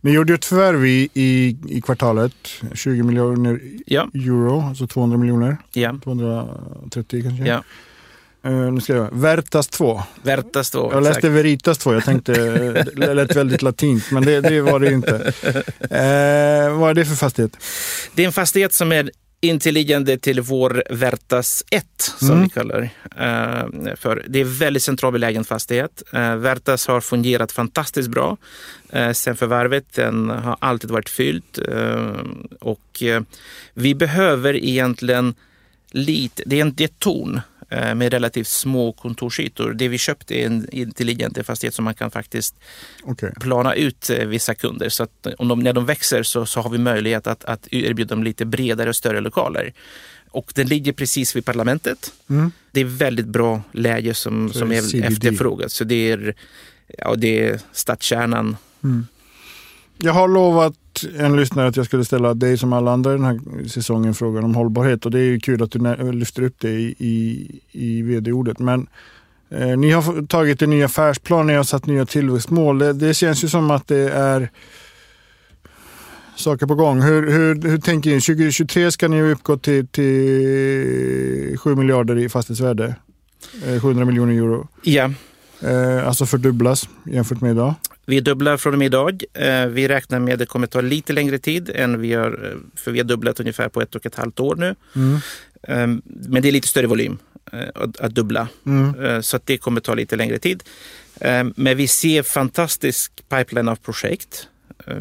Ni 0.00 0.10
gjorde 0.12 0.34
ett 0.34 0.44
förvärv 0.44 0.86
i, 0.86 1.08
i, 1.14 1.56
i 1.68 1.80
kvartalet, 1.80 2.32
20 2.74 3.02
miljoner 3.02 3.60
Ja, 3.86 4.08
euro, 4.14 4.60
alltså 4.60 4.86
200 4.86 5.18
miljoner, 5.18 5.56
ja, 5.72 5.98
230 6.04 7.22
kanske. 7.22 7.46
ja. 7.46 7.62
Eh, 8.44 8.52
nu 8.52 8.80
ska 8.80 8.94
jag 8.94 9.08
Vertas 9.12 9.68
2. 9.68 10.02
Vertas 10.22 10.70
då. 10.70 10.90
Jag 10.92 11.02
läste 11.02 11.18
exakt. 11.18 11.34
Veritas 11.34 11.78
2, 11.78 11.94
jag 11.94 12.04
tänkte 12.04 12.32
eh, 12.32 12.84
det 12.96 13.14
lät 13.14 13.36
väldigt 13.36 13.62
latint, 13.62 14.10
men 14.10 14.24
det, 14.24 14.40
det 14.40 14.60
var 14.60 14.80
det 14.80 14.86
ju 14.88 14.94
inte. 14.94 15.32
Eh, 15.80 16.78
vad 16.78 16.90
är 16.90 16.94
det 16.94 17.04
för 17.04 17.14
fastighet? 17.14 17.56
Det 18.14 18.22
är 18.22 18.26
en 18.26 18.32
fastighet 18.32 18.72
som 18.74 18.92
är 18.92 19.10
intilliggande 19.40 20.18
till 20.18 20.40
vår 20.40 20.82
Vertas 20.90 21.64
1, 21.70 21.84
som 22.18 22.28
Mm. 22.30 22.42
vi 22.42 22.48
kallar 22.48 22.82
eh, 23.16 23.94
för. 23.96 24.24
Det 24.28 24.40
är 24.40 24.44
väldigt 24.44 24.82
centralt 24.82 25.12
belägen 25.12 25.44
fastighet. 25.44 26.02
Eh, 26.12 26.36
Vertas 26.36 26.86
har 26.86 27.00
fungerat 27.00 27.52
fantastiskt 27.52 28.08
bra 28.08 28.36
eh, 28.92 29.12
sen 29.12 29.36
förvärvet. 29.36 29.84
Den 29.94 30.28
har 30.30 30.56
alltid 30.60 30.90
varit 30.90 31.08
fylld. 31.08 31.44
Och 32.60 33.02
vi 33.74 33.94
behöver 33.94 34.56
egentligen 34.56 35.34
lite, 35.90 36.42
det 36.46 36.56
är 36.56 36.60
en 36.62 36.74
det 36.74 36.84
är 36.84 36.88
ett 36.88 36.98
torn 36.98 37.40
med 37.70 38.12
relativt 38.12 38.46
små 38.46 38.92
kontorsytor. 38.92 39.72
Det 39.72 39.88
vi 39.88 39.98
köpte 39.98 40.34
är 40.34 40.46
en 40.46 40.68
intelligent 40.72 41.46
fastighet 41.46 41.74
som 41.74 41.84
man 41.84 41.94
kan 41.94 42.10
faktiskt 42.10 42.54
Okej. 43.04 43.32
plana 43.40 43.74
ut 43.74 44.10
eh, 44.10 44.26
vissa 44.26 44.54
kunder. 44.54 44.88
Så 44.88 45.02
att 45.02 45.26
om 45.38 45.48
de, 45.48 45.60
när 45.60 45.72
de 45.72 45.86
växer 45.86 46.22
så, 46.22 46.46
så 46.46 46.60
har 46.60 46.70
vi 46.70 46.78
möjlighet 46.78 47.26
att, 47.26 47.44
att 47.44 47.68
erbjuda 47.70 48.14
dem 48.14 48.24
lite 48.24 48.44
bredare 48.44 48.88
och 48.88 48.96
större 48.96 49.20
lokaler. 49.20 49.72
Och 50.30 50.52
den 50.54 50.66
ligger 50.66 50.92
precis 50.92 51.36
vid 51.36 51.44
parlamentet. 51.44 52.12
Mm. 52.30 52.52
Det 52.72 52.80
är 52.80 52.84
väldigt 52.84 53.26
bra 53.26 53.62
läge 53.72 54.14
som, 54.14 54.52
Så 54.52 54.58
som 54.58 54.72
är 54.72 55.04
efterfrågat. 55.04 55.72
Så 55.72 55.84
det 55.84 56.10
är, 56.10 56.34
ja, 56.98 57.14
det 57.14 57.48
är 57.48 57.60
stadskärnan. 57.72 58.56
Jag 59.98 60.12
har 60.12 60.28
lovat 60.28 60.74
en 61.04 61.36
lyssnare 61.36 61.68
att 61.68 61.76
jag 61.76 61.86
skulle 61.86 62.04
ställa 62.04 62.34
dig 62.34 62.58
som 62.58 62.72
alla 62.72 62.92
andra 62.92 63.12
den 63.12 63.24
här 63.24 63.68
säsongen 63.68 64.14
frågan 64.14 64.44
om 64.44 64.54
hållbarhet 64.54 65.04
och 65.04 65.10
det 65.10 65.20
är 65.20 65.38
kul 65.38 65.62
att 65.62 65.70
du 65.70 66.12
lyfter 66.12 66.42
upp 66.42 66.54
det 66.58 66.70
i, 66.70 66.94
i, 66.98 67.46
i 67.72 68.02
vd-ordet. 68.02 68.58
Men 68.58 68.86
eh, 69.50 69.76
ni 69.76 69.90
har 69.90 70.26
tagit 70.26 70.62
en 70.62 70.70
ny 70.70 70.82
affärsplan, 70.82 71.46
ni 71.46 71.54
har 71.54 71.64
satt 71.64 71.86
nya 71.86 72.06
tillväxtmål. 72.06 72.78
Det, 72.78 72.92
det 72.92 73.14
känns 73.14 73.44
ju 73.44 73.48
som 73.48 73.70
att 73.70 73.86
det 73.86 74.10
är 74.10 74.50
saker 76.36 76.66
på 76.66 76.74
gång. 76.74 77.02
Hur, 77.02 77.30
hur, 77.30 77.68
hur 77.68 77.78
tänker 77.78 78.10
ni? 78.10 78.20
2023 78.20 78.92
ska 78.92 79.08
ni 79.08 79.22
uppgå 79.22 79.56
till, 79.56 79.86
till 79.86 81.58
7 81.58 81.74
miljarder 81.74 82.18
i 82.18 82.28
fastighetsvärde. 82.28 82.94
Eh, 83.66 83.80
700 83.80 84.04
miljoner 84.04 84.34
euro. 84.34 84.68
Ja, 84.82 85.10
Eh, 85.60 86.08
alltså 86.08 86.26
fördubblas 86.26 86.88
jämfört 87.04 87.40
med 87.40 87.50
idag. 87.50 87.74
Vi 88.08 88.20
dubblar 88.20 88.56
från 88.56 88.72
och 88.72 88.78
med 88.78 88.86
idag. 88.86 89.22
Eh, 89.34 89.66
Vi 89.66 89.88
räknar 89.88 90.18
med 90.20 90.32
att 90.32 90.38
det 90.38 90.46
kommer 90.46 90.66
ta 90.66 90.80
lite 90.80 91.12
längre 91.12 91.38
tid 91.38 91.70
än 91.74 92.00
vi 92.00 92.12
har, 92.14 92.30
eh, 92.50 92.56
för 92.74 92.90
vi 92.90 92.98
har 92.98 93.04
dubblat 93.04 93.40
ungefär 93.40 93.68
på 93.68 93.80
ett 93.82 93.94
och 93.94 94.06
ett 94.06 94.14
halvt 94.14 94.40
år 94.40 94.56
nu. 94.56 94.74
Mm. 94.96 95.14
Eh, 95.62 96.00
Men 96.28 96.42
det 96.42 96.48
är 96.48 96.52
lite 96.52 96.68
större 96.68 96.86
volym 96.86 97.18
eh, 97.52 97.68
att, 97.74 98.00
att 98.00 98.14
dubbla. 98.14 98.48
Mm. 98.66 99.22
Så 99.22 99.36
att 99.36 99.46
det 99.46 99.58
kommer 99.58 99.80
ta 99.80 99.94
lite 99.94 100.16
längre 100.16 100.38
tid. 100.38 100.62
Eh, 101.20 101.44
Men 101.56 101.76
vi 101.76 101.86
ser 101.88 102.22
fantastisk 102.22 103.12
pipeline 103.28 103.68
av 103.68 103.76
projekt. 103.76 104.48
Eh, 104.86 104.96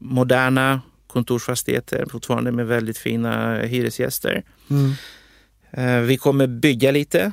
Moderna 0.00 0.80
kontorsfastigheter 1.06 2.06
fortfarande 2.10 2.52
med 2.52 2.66
väldigt 2.66 2.98
fina 2.98 3.58
hyresgäster. 3.58 4.42
Mm. 4.70 4.92
Vi 6.06 6.16
kommer 6.16 6.46
bygga 6.46 6.90
lite. 6.90 7.32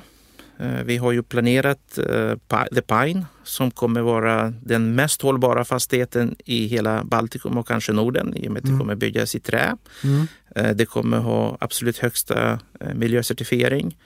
Eh, 0.59 0.83
Vi 0.83 0.97
har 0.97 1.11
ju 1.11 1.23
planerat 1.23 1.97
eh, 1.97 2.33
The 2.75 2.81
Pine 2.81 3.25
som 3.43 3.71
kommer 3.71 4.01
vara 4.01 4.53
den 4.61 4.95
mest 4.95 5.21
hållbara 5.21 5.65
fastigheten 5.65 6.35
i 6.45 6.67
hela 6.67 7.03
Baltikum 7.03 7.57
och 7.57 7.67
kanske 7.67 7.93
Norden 7.93 8.37
i 8.37 8.47
och 8.47 8.51
med 8.51 8.59
att 8.63 8.71
det 8.71 8.77
kommer 8.79 8.95
byggas 8.95 9.35
i 9.35 9.39
trä. 9.39 9.75
Mm. 10.03 10.27
Eh, 10.55 10.75
Det 10.75 10.85
kommer 10.85 11.17
ha 11.17 11.57
absolut 11.59 11.97
högsta 11.97 12.59
miljöcertifiering. 12.95 13.97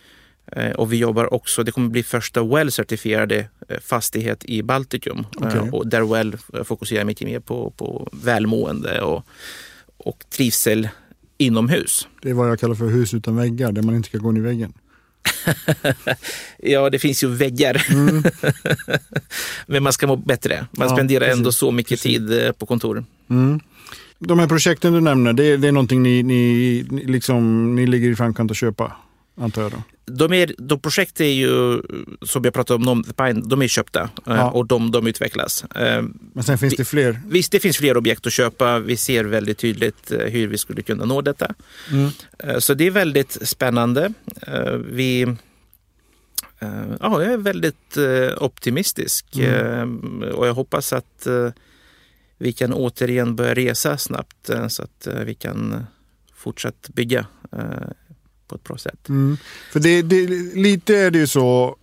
Och 0.75 0.93
vi 0.93 0.97
jobbar 0.97 1.33
också, 1.33 1.63
det 1.63 1.71
kommer 1.71 1.89
bli 1.89 2.03
första 2.03 2.41
Well-certifierade 2.41 3.45
fastighet 3.81 4.45
i 4.45 4.63
Baltikum. 4.63 5.25
Okej. 5.35 5.69
Och 5.71 5.87
där 5.87 6.01
Well 6.01 6.37
fokuserar 6.63 7.03
mycket 7.05 7.27
mer 7.27 7.39
på, 7.39 7.69
på 7.77 8.09
välmående 8.11 9.01
och, 9.01 9.25
och 9.97 10.23
trivsel 10.29 10.89
inomhus. 11.37 12.07
Det 12.21 12.29
är 12.29 12.33
vad 12.33 12.49
jag 12.49 12.59
kallar 12.59 12.75
för 12.75 12.87
hus 12.87 13.13
utan 13.13 13.35
väggar, 13.35 13.71
där 13.71 13.81
man 13.81 13.95
inte 13.95 14.09
ska 14.09 14.17
gå 14.17 14.29
in 14.29 14.37
i 14.37 14.41
väggen. 14.41 14.73
Ja, 16.57 16.89
det 16.89 16.99
finns 16.99 17.23
ju 17.23 17.27
väggar. 17.27 17.85
Men 19.67 19.83
man 19.83 19.93
ska 19.93 20.07
må 20.07 20.15
bättre. 20.15 20.67
Man 20.71 20.87
Ja, 20.87 20.95
spenderar 20.95 21.19
precis. 21.25 21.37
ändå 21.37 21.51
så 21.51 21.71
mycket 21.71 21.99
tid 22.01 22.45
eh, 22.45 22.51
på 22.51 22.65
kontor. 22.65 23.05
Mm. 23.29 23.59
De 24.19 24.39
här 24.39 24.47
projekten 24.47 24.93
du 24.93 25.01
nämner, 25.01 25.33
det, 25.33 25.43
är- 25.45 25.57
det 25.57 25.67
är 25.67 25.71
någonting 25.71 26.03
ni, 26.03 26.23
ni, 26.23 26.85
ni, 26.89 27.05
liksom, 27.05 27.75
ni 27.75 27.87
ligger 27.87 28.09
i 28.09 28.15
framkant 28.15 28.51
att 28.51 28.57
köpa, 28.57 28.91
antar 29.41 29.61
jag 29.61 29.71
då? 29.71 29.83
De, 30.11 30.33
är, 30.33 30.55
de 30.57 30.79
projekt 30.79 31.21
är 31.21 31.25
ju, 31.25 31.81
som 32.21 32.43
jag 32.43 32.53
pratade 32.53 32.89
om, 32.91 33.03
de 33.45 33.61
är 33.61 33.67
köpta 33.67 34.01
eh, 34.01 34.09
Ja. 34.25 34.51
och 34.51 34.65
de, 34.65 34.91
de 34.91 35.07
utvecklas. 35.07 35.63
Eh, 35.75 36.03
Men 36.33 36.43
sen 36.43 36.57
finns 36.57 36.75
det 36.75 36.85
fler. 36.85 37.21
Visst, 37.27 37.51
det 37.51 37.59
finns 37.59 37.77
fler 37.77 37.97
objekt 37.97 38.27
att 38.27 38.33
köpa. 38.33 38.79
Vi 38.79 38.97
ser 38.97 39.23
väldigt 39.25 39.57
tydligt 39.57 40.11
eh, 40.11 40.17
hur 40.19 40.47
vi 40.47 40.57
skulle 40.57 40.81
kunna 40.81 41.05
nå 41.05 41.21
detta. 41.21 41.53
Mm. 41.91 42.09
Så 42.61 42.73
det 42.73 42.87
är 42.87 42.91
väldigt 42.91 43.37
spännande. 43.41 44.13
Vi, 44.85 45.35
ja, 47.01 47.23
jag 47.23 47.33
är 47.33 47.37
väldigt 47.37 47.97
optimistisk 48.37 49.37
Eh, 49.37 49.83
och 50.33 50.47
jag 50.47 50.53
hoppas 50.53 50.93
att 50.93 51.27
vi 52.37 52.53
kan 52.53 52.73
återigen 52.73 53.35
börja 53.35 53.53
resa 53.55 53.97
snabbt 53.97 54.49
så 54.69 54.83
att 54.83 55.07
vi 55.25 55.33
kan 55.35 55.85
fortsatt 56.35 56.89
bygga 56.93 57.25
på 58.47 58.55
ett 58.55 58.63
bra 58.63 58.77
sätt. 58.77 59.09
Mm. 59.09 59.37
För 59.71 59.79
det, 59.79 60.01
det, 60.01 60.27
lite 60.55 60.97
är 60.97 61.11
det 61.11 61.19
ju 61.19 61.27
så, 61.27 61.75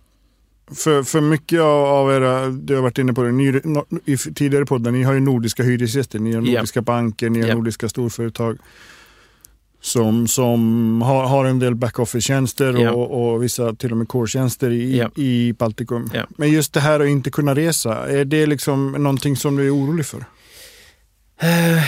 för, 0.75 1.03
för 1.03 1.21
mycket 1.21 1.61
av 1.61 2.11
era, 2.11 2.47
du 2.49 2.75
har 2.75 2.81
varit 2.81 2.97
inne 2.97 3.13
på 3.13 3.23
det 3.23 3.31
ni, 3.31 3.61
i 4.05 4.17
tidigare 4.17 4.65
poddar, 4.65 4.91
ni 4.91 5.03
har 5.03 5.13
ju 5.13 5.19
nordiska 5.19 5.63
hyresgäster, 5.63 6.19
ni 6.19 6.33
har 6.33 6.41
nordiska 6.41 6.81
banker, 6.81 7.29
ni 7.29 7.41
har 7.41 7.47
Ja. 7.47 7.55
nordiska 7.55 7.89
storföretag 7.89 8.57
som, 9.81 10.27
som 10.27 11.01
har, 11.01 11.27
har 11.27 11.45
en 11.45 11.59
del 11.59 11.75
backoffice-tjänster 11.75 12.73
Ja. 12.81 12.91
och, 12.91 13.33
och 13.33 13.43
vissa 13.43 13.73
till 13.75 13.91
och 13.91 13.97
med 13.97 14.07
core-tjänster 14.07 14.71
i, 14.71 14.97
Ja. 14.97 15.11
i 15.15 15.53
Baltikum. 15.53 16.09
Ja. 16.13 16.27
Men 16.37 16.51
just 16.51 16.73
det 16.73 16.79
här 16.79 16.99
att 16.99 17.07
inte 17.07 17.31
kunna 17.31 17.55
resa, 17.55 18.09
är 18.09 18.25
det 18.25 18.45
liksom 18.45 18.91
någonting 18.91 19.35
som 19.37 19.55
du 19.55 19.67
är 19.67 19.75
orolig 19.75 20.05
för? 20.05 20.25
Eh, 21.39 21.83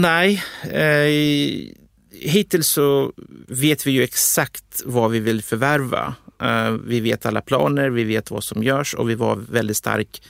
nej, 0.00 0.42
eh, 0.62 1.83
hittills 2.20 2.68
så 2.68 3.12
vet 3.48 3.86
vi 3.86 3.90
ju 3.90 4.02
exakt 4.02 4.82
vad 4.84 5.10
vi 5.10 5.20
vill 5.20 5.42
förvärva. 5.42 6.14
Eh, 6.42 6.70
vi 6.70 7.00
vet 7.00 7.26
alla 7.26 7.40
planer, 7.40 7.90
vi 7.90 8.04
vet 8.04 8.30
vad 8.30 8.44
som 8.44 8.62
görs 8.62 8.94
och 8.94 9.10
vi 9.10 9.14
var 9.14 9.36
väldigt 9.36 9.76
stark 9.76 10.22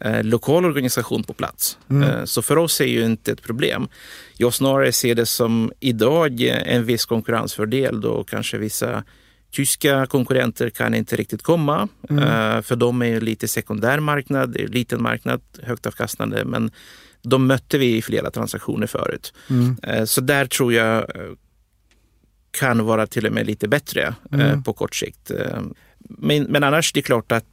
eh, 0.00 0.22
lokal 0.22 0.64
organisation 0.64 1.24
på 1.24 1.32
plats. 1.32 1.78
Eh, 1.90 2.24
så 2.24 2.42
för 2.42 2.58
oss 2.58 2.80
är 2.80 2.86
ju 2.86 3.04
inte 3.04 3.32
ett 3.32 3.42
problem. 3.42 3.88
Jag 4.36 4.54
snarare 4.54 4.92
ser 4.92 5.14
det 5.14 5.26
som 5.26 5.72
idag 5.80 6.40
en 6.40 6.84
viss 6.84 7.04
konkurrensfördel 7.04 8.00
då 8.00 8.24
kanske 8.24 8.58
vissa 8.58 9.04
Tyska 9.50 10.06
konkurrenter 10.06 10.70
kan 10.70 10.94
inte 10.94 11.16
riktigt 11.16 11.42
komma, 11.42 11.88
eh, 12.10 12.62
för 12.62 12.76
de 12.76 13.02
är 13.02 13.06
ju 13.06 13.20
lite 13.20 13.48
sekundär 13.48 14.00
marknad, 14.00 14.56
liten 14.56 15.02
marknad, 15.02 15.40
högt 15.62 15.86
avkastande, 15.86 16.44
men 16.44 16.70
de 17.22 17.46
mötte 17.46 17.78
vi 17.78 17.96
i 17.96 18.02
flera 18.02 18.30
transaktioner 18.30 18.86
förut. 18.86 19.34
Eh, 19.82 20.04
Så 20.04 20.20
där 20.20 20.46
tror 20.46 20.72
jag 20.72 20.96
eh, 21.16 21.30
kan 22.50 22.84
vara 22.84 23.06
till 23.06 23.26
och 23.26 23.32
med 23.32 23.46
lite 23.46 23.68
bättre 23.68 24.14
eh, 24.32 24.62
på 24.62 24.72
kort 24.72 24.94
sikt. 24.94 25.30
Men, 25.98 26.42
men 26.42 26.64
annars 26.64 26.92
det 26.92 27.00
är 27.00 27.02
klart 27.02 27.32
att 27.32 27.44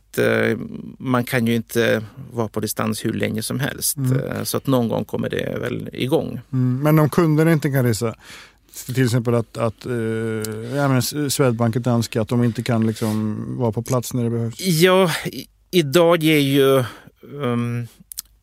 man 0.99 1.23
kan 1.23 1.47
ju 1.47 1.55
inte 1.55 2.03
vara 2.33 2.47
på 2.47 2.59
distans 2.59 3.05
hur 3.05 3.13
länge 3.13 3.41
som 3.43 3.59
helst. 3.59 3.97
Eh, 3.97 4.43
Så 4.43 4.57
att 4.57 4.67
någon 4.67 4.87
gång 4.87 5.05
kommer 5.05 5.29
det 5.29 5.57
väl 5.59 5.89
igång. 5.93 6.39
Mm. 6.53 6.79
Men 6.83 6.99
om 6.99 7.09
kunderna 7.09 7.51
inte 7.51 7.69
kan 7.71 7.85
resa, 7.85 8.15
till 8.85 9.03
exempel 9.05 9.35
att, 9.35 9.57
att 9.57 9.85
eh, 9.85 9.93
ja, 10.75 10.87
men 10.87 11.29
Swedbank 11.29 11.75
och 11.75 11.81
Danska, 11.81 12.21
att 12.21 12.27
de 12.27 12.43
inte 12.43 12.63
kan 12.63 12.87
liksom 12.87 13.45
vara 13.57 13.71
på 13.71 13.81
plats 13.81 14.13
när 14.13 14.23
det 14.23 14.29
behövs. 14.29 14.59
Ja, 14.59 15.11
idag 15.71 16.23
är 16.23 16.39
ju 16.39 16.83
um, 17.33 17.87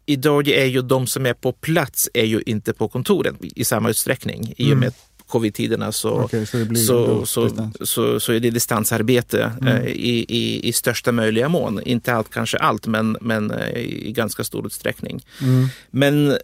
Idag 0.07 0.49
är 0.49 0.65
ju 0.65 0.83
de 0.83 1.07
som 1.07 1.27
är 1.27 1.35
på 1.35 1.53
plats 1.53 2.11
är 2.15 2.25
ju 2.25 2.43
inte 2.47 2.73
på 2.73 2.89
kontoren 2.89 3.37
i 3.41 3.65
samma 3.65 3.91
utsträckning. 3.91 4.55
I 4.57 4.73
och 4.73 4.77
med 4.77 4.93
covid-tiderna 5.27 5.93
så, 5.93 6.11
Okej, 6.11 6.47
så 6.47 6.75
så, 6.75 7.27
så, 7.27 7.71
så, 7.81 8.21
så 8.21 8.33
är 8.33 8.41
det 8.41 8.51
distansarbete 8.51 9.53
eh, 9.67 9.87
i, 9.87 10.27
i, 10.29 10.69
i 10.69 10.73
största 10.73 11.13
möjliga 11.13 11.49
mån. 11.49 11.83
Inte 11.83 12.15
allt, 12.15 12.31
kanske 12.31 12.59
allt, 12.59 12.87
men, 12.87 13.17
men 13.21 13.51
eh, 13.51 13.79
i 13.79 14.13
ganska 14.13 14.45
stor 14.45 14.67
utsträckning. 14.67 15.27
Mm. 15.43 15.69
Men 15.91 16.37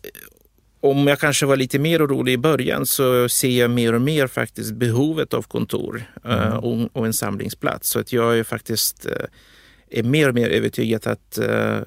om 0.80 1.06
jag 1.06 1.18
kanske 1.18 1.46
var 1.46 1.56
lite 1.56 1.78
mer 1.78 2.06
orolig 2.06 2.32
i 2.32 2.38
början 2.38 2.86
så 2.86 3.28
ser 3.28 3.60
jag 3.60 3.70
mer 3.70 3.92
och 3.92 4.02
mer 4.02 4.26
faktiskt 4.26 4.72
behovet 4.74 5.34
av 5.34 5.42
kontor 5.42 6.02
eh, 6.24 6.54
och, 6.56 6.96
och 6.96 7.06
en 7.06 7.12
samlingsplats. 7.12 7.90
Så 7.90 7.98
att 7.98 8.12
jag 8.12 8.38
är 8.38 8.44
faktiskt 8.44 9.06
eh, 9.06 9.98
är 9.98 10.02
mer 10.02 10.28
och 10.28 10.34
mer 10.34 10.48
övertygad 10.48 11.06
att 11.06 11.38
eh, 11.38 11.78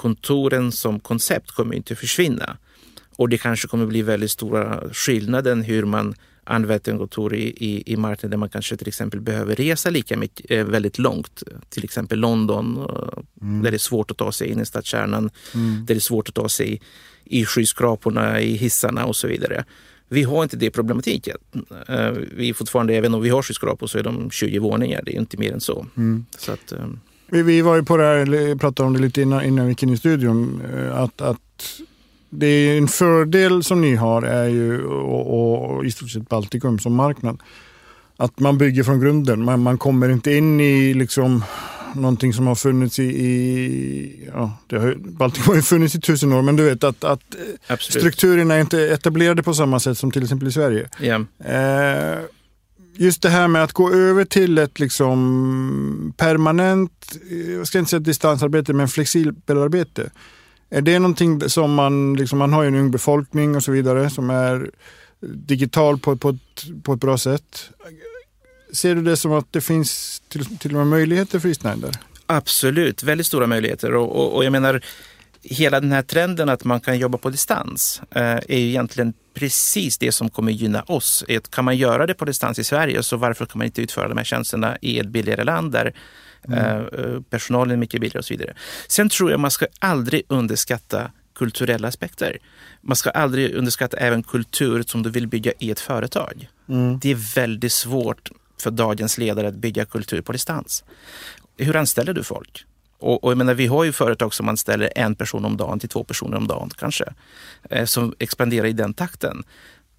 kontoren 0.00 0.72
som 0.72 1.00
koncept 1.00 1.50
kommer 1.50 1.74
inte 1.74 1.96
försvinna. 1.96 2.56
Och 3.16 3.28
det 3.28 3.38
kanske 3.38 3.68
kommer 3.68 3.86
bli 3.86 4.02
väldigt 4.02 4.30
stora 4.30 4.82
skillnaden 4.92 5.62
hur 5.62 5.84
man 5.84 6.14
använder 6.44 6.92
en 6.92 6.98
kontor 6.98 7.34
i, 7.34 7.42
i, 7.42 7.92
i 7.92 7.96
marknader 7.96 8.30
där 8.30 8.36
man 8.38 8.48
kanske 8.48 8.76
till 8.76 8.88
exempel 8.88 9.20
behöver 9.20 9.54
resa 9.54 9.90
lika 9.90 10.16
mycket, 10.16 10.50
eh, 10.50 10.64
väldigt 10.64 10.98
långt. 10.98 11.42
Till 11.68 11.84
exempel 11.84 12.18
London, 12.18 12.76
eh, 12.76 13.18
där 13.62 13.70
det 13.70 13.76
är 13.76 13.78
svårt 13.78 14.10
att 14.10 14.16
ta 14.16 14.32
sig 14.32 14.48
in 14.48 14.60
i 14.60 14.66
stadskärnan, 14.66 15.30
där 15.52 15.94
det 15.94 15.94
är 15.94 16.00
svårt 16.00 16.28
att 16.28 16.34
ta 16.34 16.48
sig 16.48 16.80
i 17.24 17.44
skyskraporna, 17.44 18.40
i 18.40 18.56
hissarna 18.56 19.04
och 19.06 19.16
så 19.16 19.26
vidare. 19.28 19.64
Vi 20.08 20.22
har 20.22 20.42
inte 20.42 20.56
det 20.56 20.70
problematiken. 20.70 21.36
Eh, 21.88 22.10
Vi 22.36 22.48
är 22.48 22.54
fortfarande, 22.54 22.94
även 22.94 23.14
om 23.14 23.20
vi 23.22 23.28
har 23.28 23.42
skyskrapor 23.42 23.86
så 23.86 23.98
är 23.98 24.02
de 24.02 24.30
20 24.30 24.58
våningar, 24.58 25.02
det 25.04 25.16
är 25.16 25.20
inte 25.20 25.36
mer 25.36 25.52
än 25.52 25.60
så. 25.60 25.86
så 26.38 26.52
att, 26.52 26.72
Vi, 27.30 27.42
vi 27.42 27.62
var 27.62 27.76
ju 27.76 27.82
på 27.82 27.96
det 27.96 28.04
här, 28.04 28.56
pratade 28.56 28.86
om 28.86 28.92
det 28.92 28.98
lite 29.00 29.22
innan, 29.22 29.44
innan 29.44 29.64
vi 29.64 29.70
gick 29.70 29.82
in 29.82 29.90
i 29.90 29.96
studion, 29.96 30.62
eh, 30.74 31.00
att, 31.00 31.20
att 31.20 31.80
det 32.30 32.46
är 32.46 32.78
en 32.78 32.88
fördel 32.88 33.64
som 33.64 33.80
ni 33.80 33.94
har 33.94 34.22
är 34.22 34.48
ju, 34.48 34.84
och, 34.84 35.70
och 35.74 35.84
i 35.84 35.90
stort 35.90 36.10
sett 36.10 36.28
Baltikum 36.28 36.78
som 36.78 36.94
marknad, 36.94 37.38
att 38.16 38.40
man 38.40 38.58
bygger 38.58 38.82
från 38.82 39.00
grunden. 39.00 39.44
Man, 39.44 39.60
man 39.60 39.78
kommer 39.78 40.08
inte 40.08 40.32
in 40.32 40.60
i 40.60 40.94
liksom 40.94 41.44
någonting 41.94 42.32
som 42.32 42.46
har 42.46 42.54
funnits 42.54 42.98
i, 42.98 43.04
i 43.04 44.28
ja, 44.34 44.52
det 44.66 44.78
har, 44.78 44.94
Baltikum 44.98 45.48
har 45.48 45.56
ju 45.56 45.62
funnits 45.62 45.94
i 45.94 46.00
tusen 46.00 46.32
år, 46.32 46.42
men 46.42 46.56
du 46.56 46.64
vet 46.64 46.84
att, 46.84 47.04
att 47.04 47.36
absolut. 47.66 48.02
strukturerna 48.02 48.54
är 48.54 48.60
inte 48.60 48.88
etablerade 48.88 49.42
på 49.42 49.54
samma 49.54 49.80
sätt 49.80 49.98
som 49.98 50.10
till 50.10 50.22
exempel 50.22 50.48
i 50.48 50.52
Sverige. 50.52 50.88
Ja. 51.00 51.24
Eh, 51.44 52.18
just 53.00 53.22
det 53.22 53.28
här 53.28 53.48
med 53.48 53.64
att 53.64 53.72
gå 53.72 53.92
över 53.92 54.24
till 54.24 54.58
ett 54.58 54.80
liksom 54.80 56.14
permanent, 56.16 57.18
eh, 57.30 57.50
jag 57.50 57.66
ska 57.66 57.78
inte 57.78 57.90
säga 57.90 58.00
distansarbete, 58.00 58.72
men 58.72 58.88
flexibelarbete. 58.88 60.10
Är 60.70 60.82
det 60.82 60.98
någonting 60.98 61.48
som 61.48 61.74
man, 61.74 62.14
liksom, 62.14 62.38
man 62.38 62.52
har 62.52 62.62
ju 62.62 62.68
en 62.68 62.74
ung 62.74 62.90
befolkning 62.90 63.56
och 63.56 63.62
så 63.62 63.72
vidare 63.72 64.10
som 64.10 64.30
är 64.30 64.70
digital 65.20 65.98
på, 65.98 66.16
på, 66.16 66.28
ett, 66.28 66.82
på 66.82 66.92
ett 66.92 67.00
bra 67.00 67.18
sätt. 67.18 67.70
Ser 68.72 68.94
du 68.94 69.02
det 69.02 69.16
som 69.16 69.32
att 69.32 69.52
det 69.52 69.60
finns 69.60 70.22
till, 70.28 70.58
till 70.58 70.70
och 70.70 70.78
med 70.78 70.86
möjligheter 70.86 71.38
för 71.38 71.48
Eastnine 71.48 71.76
där? 71.76 71.96
Absolut, 72.26 73.02
väldigt 73.02 73.26
stora 73.26 73.46
möjligheter. 73.46 73.94
Och, 73.94 74.16
och, 74.16 74.36
och 74.36 74.44
jag 74.44 74.52
menar, 74.52 74.84
hela 75.42 75.80
den 75.80 75.92
här 75.92 76.02
trenden 76.02 76.48
att 76.48 76.64
man 76.64 76.80
kan 76.80 76.98
jobba 76.98 77.18
på 77.18 77.30
distans 77.30 78.02
eh, 78.10 78.22
är 78.22 78.58
ju 78.58 78.68
egentligen 78.68 79.12
precis 79.34 79.98
det 79.98 80.12
som 80.12 80.30
kommer 80.30 80.52
gynna 80.52 80.82
oss. 80.82 81.24
Kan 81.50 81.64
man 81.64 81.76
göra 81.76 82.06
det 82.06 82.14
på 82.14 82.24
distans 82.24 82.58
i 82.58 82.64
Sverige 82.64 83.02
så 83.02 83.16
varför 83.16 83.46
kan 83.46 83.58
man 83.58 83.66
inte 83.66 83.82
utföra 83.82 84.08
de 84.08 84.16
här 84.16 84.24
tjänsterna 84.24 84.76
i 84.80 84.98
ett 84.98 85.08
billigare 85.08 85.44
land 85.44 85.72
där 85.72 85.94
mm. 86.48 87.24
personalen 87.24 87.72
är 87.72 87.76
mycket 87.76 88.00
billigare 88.00 88.18
och 88.18 88.24
så 88.24 88.34
vidare. 88.34 88.54
Sen 88.88 89.08
tror 89.08 89.30
jag 89.30 89.40
man 89.40 89.50
ska 89.50 89.66
aldrig 89.78 90.22
underskatta 90.28 91.10
kulturella 91.34 91.88
aspekter. 91.88 92.38
Man 92.80 92.96
ska 92.96 93.10
aldrig 93.10 93.54
underskatta 93.54 93.96
även 93.96 94.22
kultur 94.22 94.82
som 94.86 95.02
du 95.02 95.10
vill 95.10 95.26
bygga 95.26 95.52
i 95.58 95.70
ett 95.70 95.80
företag. 95.80 96.48
Mm. 96.68 96.98
Det 96.98 97.10
är 97.10 97.34
väldigt 97.34 97.72
svårt 97.72 98.30
för 98.62 98.70
dagens 98.70 99.18
ledare 99.18 99.48
att 99.48 99.54
bygga 99.54 99.84
kultur 99.84 100.20
på 100.20 100.32
distans. 100.32 100.84
Hur 101.56 101.76
anställer 101.76 102.12
du 102.12 102.22
folk? 102.24 102.64
Och, 103.00 103.24
och 103.24 103.30
jag 103.30 103.38
menar, 103.38 103.54
vi 103.54 103.66
har 103.66 103.84
ju 103.84 103.92
företag 103.92 104.34
som 104.34 104.48
anställer 104.48 104.92
en 104.96 105.14
person 105.14 105.44
om 105.44 105.56
dagen 105.56 105.78
till 105.78 105.88
två 105.88 106.04
personer 106.04 106.36
om 106.36 106.46
dagen 106.46 106.70
kanske, 106.78 107.04
eh, 107.70 107.84
som 107.84 108.14
expanderar 108.18 108.66
i 108.66 108.72
den 108.72 108.94
takten. 108.94 109.42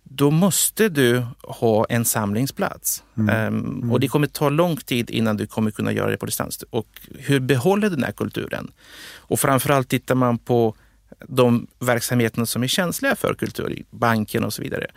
Då 0.03 0.31
måste 0.31 0.89
du 0.89 1.25
ha 1.43 1.85
en 1.89 2.05
samlingsplats. 2.05 3.03
Mm. 3.17 3.53
Um, 3.53 3.65
mm. 3.65 3.91
Och 3.91 3.99
det 3.99 4.07
kommer 4.07 4.27
ta 4.27 4.49
lång 4.49 4.77
tid 4.77 5.09
innan 5.09 5.37
du 5.37 5.47
kommer 5.47 5.71
kunna 5.71 5.91
göra 5.91 6.11
det 6.11 6.17
på 6.17 6.25
distans. 6.25 6.63
Och 6.69 6.87
hur 7.19 7.39
behåller 7.39 7.89
du 7.89 7.95
den 7.95 8.03
här 8.03 8.11
kulturen? 8.11 8.71
Och 9.15 9.39
framförallt 9.39 9.89
tittar 9.89 10.15
man 10.15 10.37
på 10.37 10.75
de 11.27 11.67
verksamheterna 11.79 12.45
som 12.45 12.63
är 12.63 12.67
känsliga 12.67 13.15
för 13.15 13.33
kultur, 13.33 13.83
banken 13.89 14.43
och 14.43 14.53
så 14.53 14.61
vidare. 14.61 14.87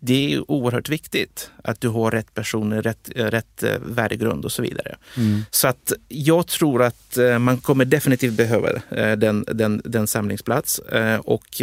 Det 0.00 0.34
är 0.34 0.50
oerhört 0.50 0.88
viktigt 0.88 1.50
att 1.64 1.80
du 1.80 1.88
har 1.88 2.10
rätt 2.10 2.34
personer, 2.34 2.82
rätt, 2.82 3.10
rätt 3.14 3.62
eh, 3.62 3.78
värdegrund 3.86 4.44
och 4.44 4.52
så 4.52 4.62
vidare. 4.62 4.96
Mm. 5.16 5.42
Så 5.50 5.68
att 5.68 5.92
jag 6.08 6.46
tror 6.46 6.82
att 6.82 7.16
eh, 7.16 7.38
man 7.38 7.58
kommer 7.58 7.84
definitivt 7.84 8.34
behöva 8.34 8.70
eh, 8.90 9.12
den, 9.12 9.44
den, 9.48 9.82
den 9.84 10.06
samlingsplats. 10.06 10.80
Och 11.24 11.62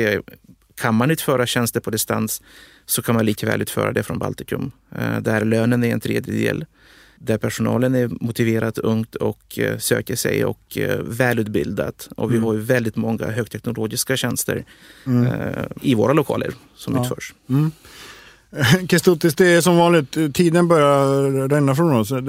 kan 0.75 0.95
man 0.95 1.11
utföra 1.11 1.45
tjänster 1.45 1.79
på 1.79 1.89
distans 1.89 2.41
så 2.85 3.01
kan 3.01 3.15
man 3.15 3.25
lika 3.25 3.45
väl 3.45 3.61
utföra 3.61 3.91
det 3.91 4.03
från 4.03 4.19
Baltikum. 4.19 4.71
Där 5.21 5.45
lönen 5.45 5.83
är 5.83 5.91
en 5.91 5.99
tredjedel 5.99 6.65
där 7.25 7.37
personalen 7.37 7.95
är 7.95 8.09
motiverat, 8.21 8.77
ungt 8.77 9.15
och 9.15 9.59
eh, 9.59 9.77
söker 9.77 10.15
sig 10.15 10.45
och 10.45 10.77
eh, 10.77 10.99
välutbildat. 10.99 12.09
Och 12.15 12.31
vi 12.31 12.35
mm. 12.35 12.45
har 12.45 12.53
ju 12.53 12.59
väldigt 12.59 12.95
många 12.95 13.25
högteknologiska 13.25 14.17
tjänster 14.17 14.65
mm. 15.05 15.25
Eh, 15.25 15.65
i 15.81 15.95
våra 15.95 16.13
lokaler 16.13 16.53
som 16.75 16.95
ja. 16.95 17.01
utförs. 17.01 17.33
Mm. 17.49 17.71
Kestutis, 18.89 19.35
det 19.35 19.47
är 19.47 19.61
som 19.61 19.77
vanligt, 19.77 20.33
tiden 20.33 20.67
börjar 20.67 21.47
ränna 21.47 21.75
från 21.75 21.95
oss. 21.95 22.09
Det, 22.09 22.21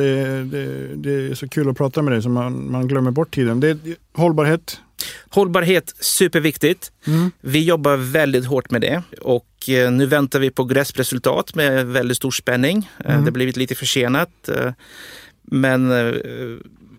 det, 0.44 0.94
det, 0.96 1.30
är 1.30 1.34
så 1.34 1.48
kul 1.48 1.68
att 1.68 1.76
prata 1.76 2.02
med 2.02 2.12
dig 2.12 2.22
så 2.22 2.28
man, 2.28 2.70
man 2.70 2.88
glömmer 2.88 3.10
bort 3.10 3.34
tiden. 3.34 3.60
Det 3.60 3.68
är 3.68 3.78
hållbarhet. 4.12 4.80
Hållbarhet, 5.28 5.94
superviktigt. 6.00 6.92
Mm. 7.06 7.30
Vi 7.40 7.64
jobbar 7.64 7.96
väldigt 7.96 8.46
hårt 8.46 8.70
med 8.70 8.80
det 8.80 9.02
och 9.20 9.46
nu 9.92 10.06
väntar 10.06 10.38
vi 10.38 10.50
på 10.50 10.64
GRESP-resultat 10.64 11.54
med 11.54 11.86
väldigt 11.86 12.16
stor 12.16 12.30
spänning. 12.30 12.90
Mm. 13.04 13.20
Det 13.20 13.26
har 13.26 13.32
blivit 13.32 13.56
lite 13.56 13.74
försenat. 13.74 14.48
Men 15.42 15.90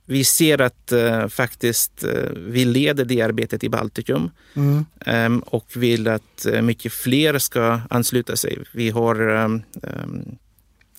vi 0.10 0.24
ser 0.24 0.62
att 0.62 0.94
uh, 0.94 1.28
faktiskt 1.28 2.04
uh, 2.04 2.12
vi 2.36 2.66
leder 2.66 3.06
det 3.06 3.22
arbetet 3.22 3.64
i 3.64 3.70
Baltikum 3.70 4.30
mm. 4.56 4.86
um, 5.06 5.40
och 5.40 5.66
vill 5.76 6.08
att 6.08 6.48
uh, 6.54 6.62
mycket 6.62 6.94
fler 6.94 7.40
ska 7.40 7.82
ansluta 7.90 8.36
sig. 8.36 8.58
Vi 8.74 8.90
har 8.90 9.30
um, 9.30 9.64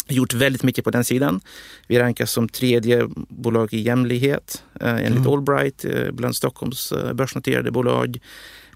gjort 0.09 0.35
väldigt 0.35 0.63
mycket 0.63 0.85
på 0.85 0.91
den 0.91 1.05
sidan. 1.05 1.41
Vi 1.87 1.99
rankas 1.99 2.31
som 2.31 2.49
tredje 2.49 3.09
bolag 3.29 3.75
i 3.75 3.81
jämlikhet 3.81 4.65
enligt 4.81 5.19
mm. 5.19 5.33
Allbright 5.33 5.85
bland 6.13 6.37
Stockholms 6.37 6.93
börsnoterade 7.15 7.71
bolag. 7.71 8.19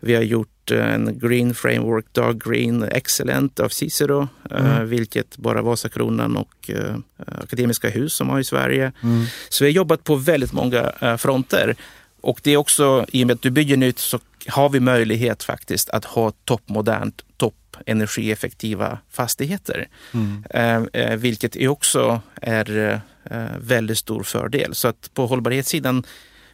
Vi 0.01 0.15
har 0.15 0.23
gjort 0.23 0.52
en 0.71 1.19
Green 1.19 1.55
Framework, 1.55 2.07
Dark 2.13 2.37
Green 2.45 2.83
Excellent 2.83 3.61
av 3.61 3.69
Cicero, 3.69 4.29
mm. 4.51 4.67
uh, 4.67 4.83
vilket 4.83 5.37
bara 5.37 5.63
Vasakronan 5.63 6.37
och 6.37 6.71
uh, 6.71 6.97
Akademiska 7.43 7.89
Hus 7.91 8.15
som 8.15 8.29
har 8.29 8.41
i 8.41 8.45
Sverige. 8.45 8.93
Mm. 9.03 9.25
Så 9.49 9.65
vi 9.65 9.71
har 9.71 9.75
jobbat 9.75 10.05
på 10.05 10.17
väldigt 10.17 10.53
många 10.53 10.93
fronter. 11.19 11.77
Och 12.21 12.41
det 12.43 12.51
är 12.51 12.57
också, 12.57 13.07
i 13.09 13.23
och 13.23 13.27
med 13.27 13.35
att 13.35 13.43
du 13.43 13.51
bygger 13.51 13.77
nytt 13.77 13.99
så 13.99 14.19
har 14.47 14.69
vi 14.69 14.81
möjlighet 14.81 15.43
faktiskt 15.43 15.91
att 15.91 16.05
ha 16.05 16.33
toppmodernt, 16.45 17.25
toppenergieffektiva 17.37 18.99
fastigheter. 19.11 19.89
Mm. 20.13 21.21
vilket 21.21 21.57
är 21.57 21.69
också 21.69 22.21
är 22.43 23.01
väldigt 23.59 23.99
stor 23.99 24.23
fördel. 24.23 24.75
Så 24.75 24.89
att 24.89 25.11
på 25.15 25.27
hållbarhetssidan 25.27 26.05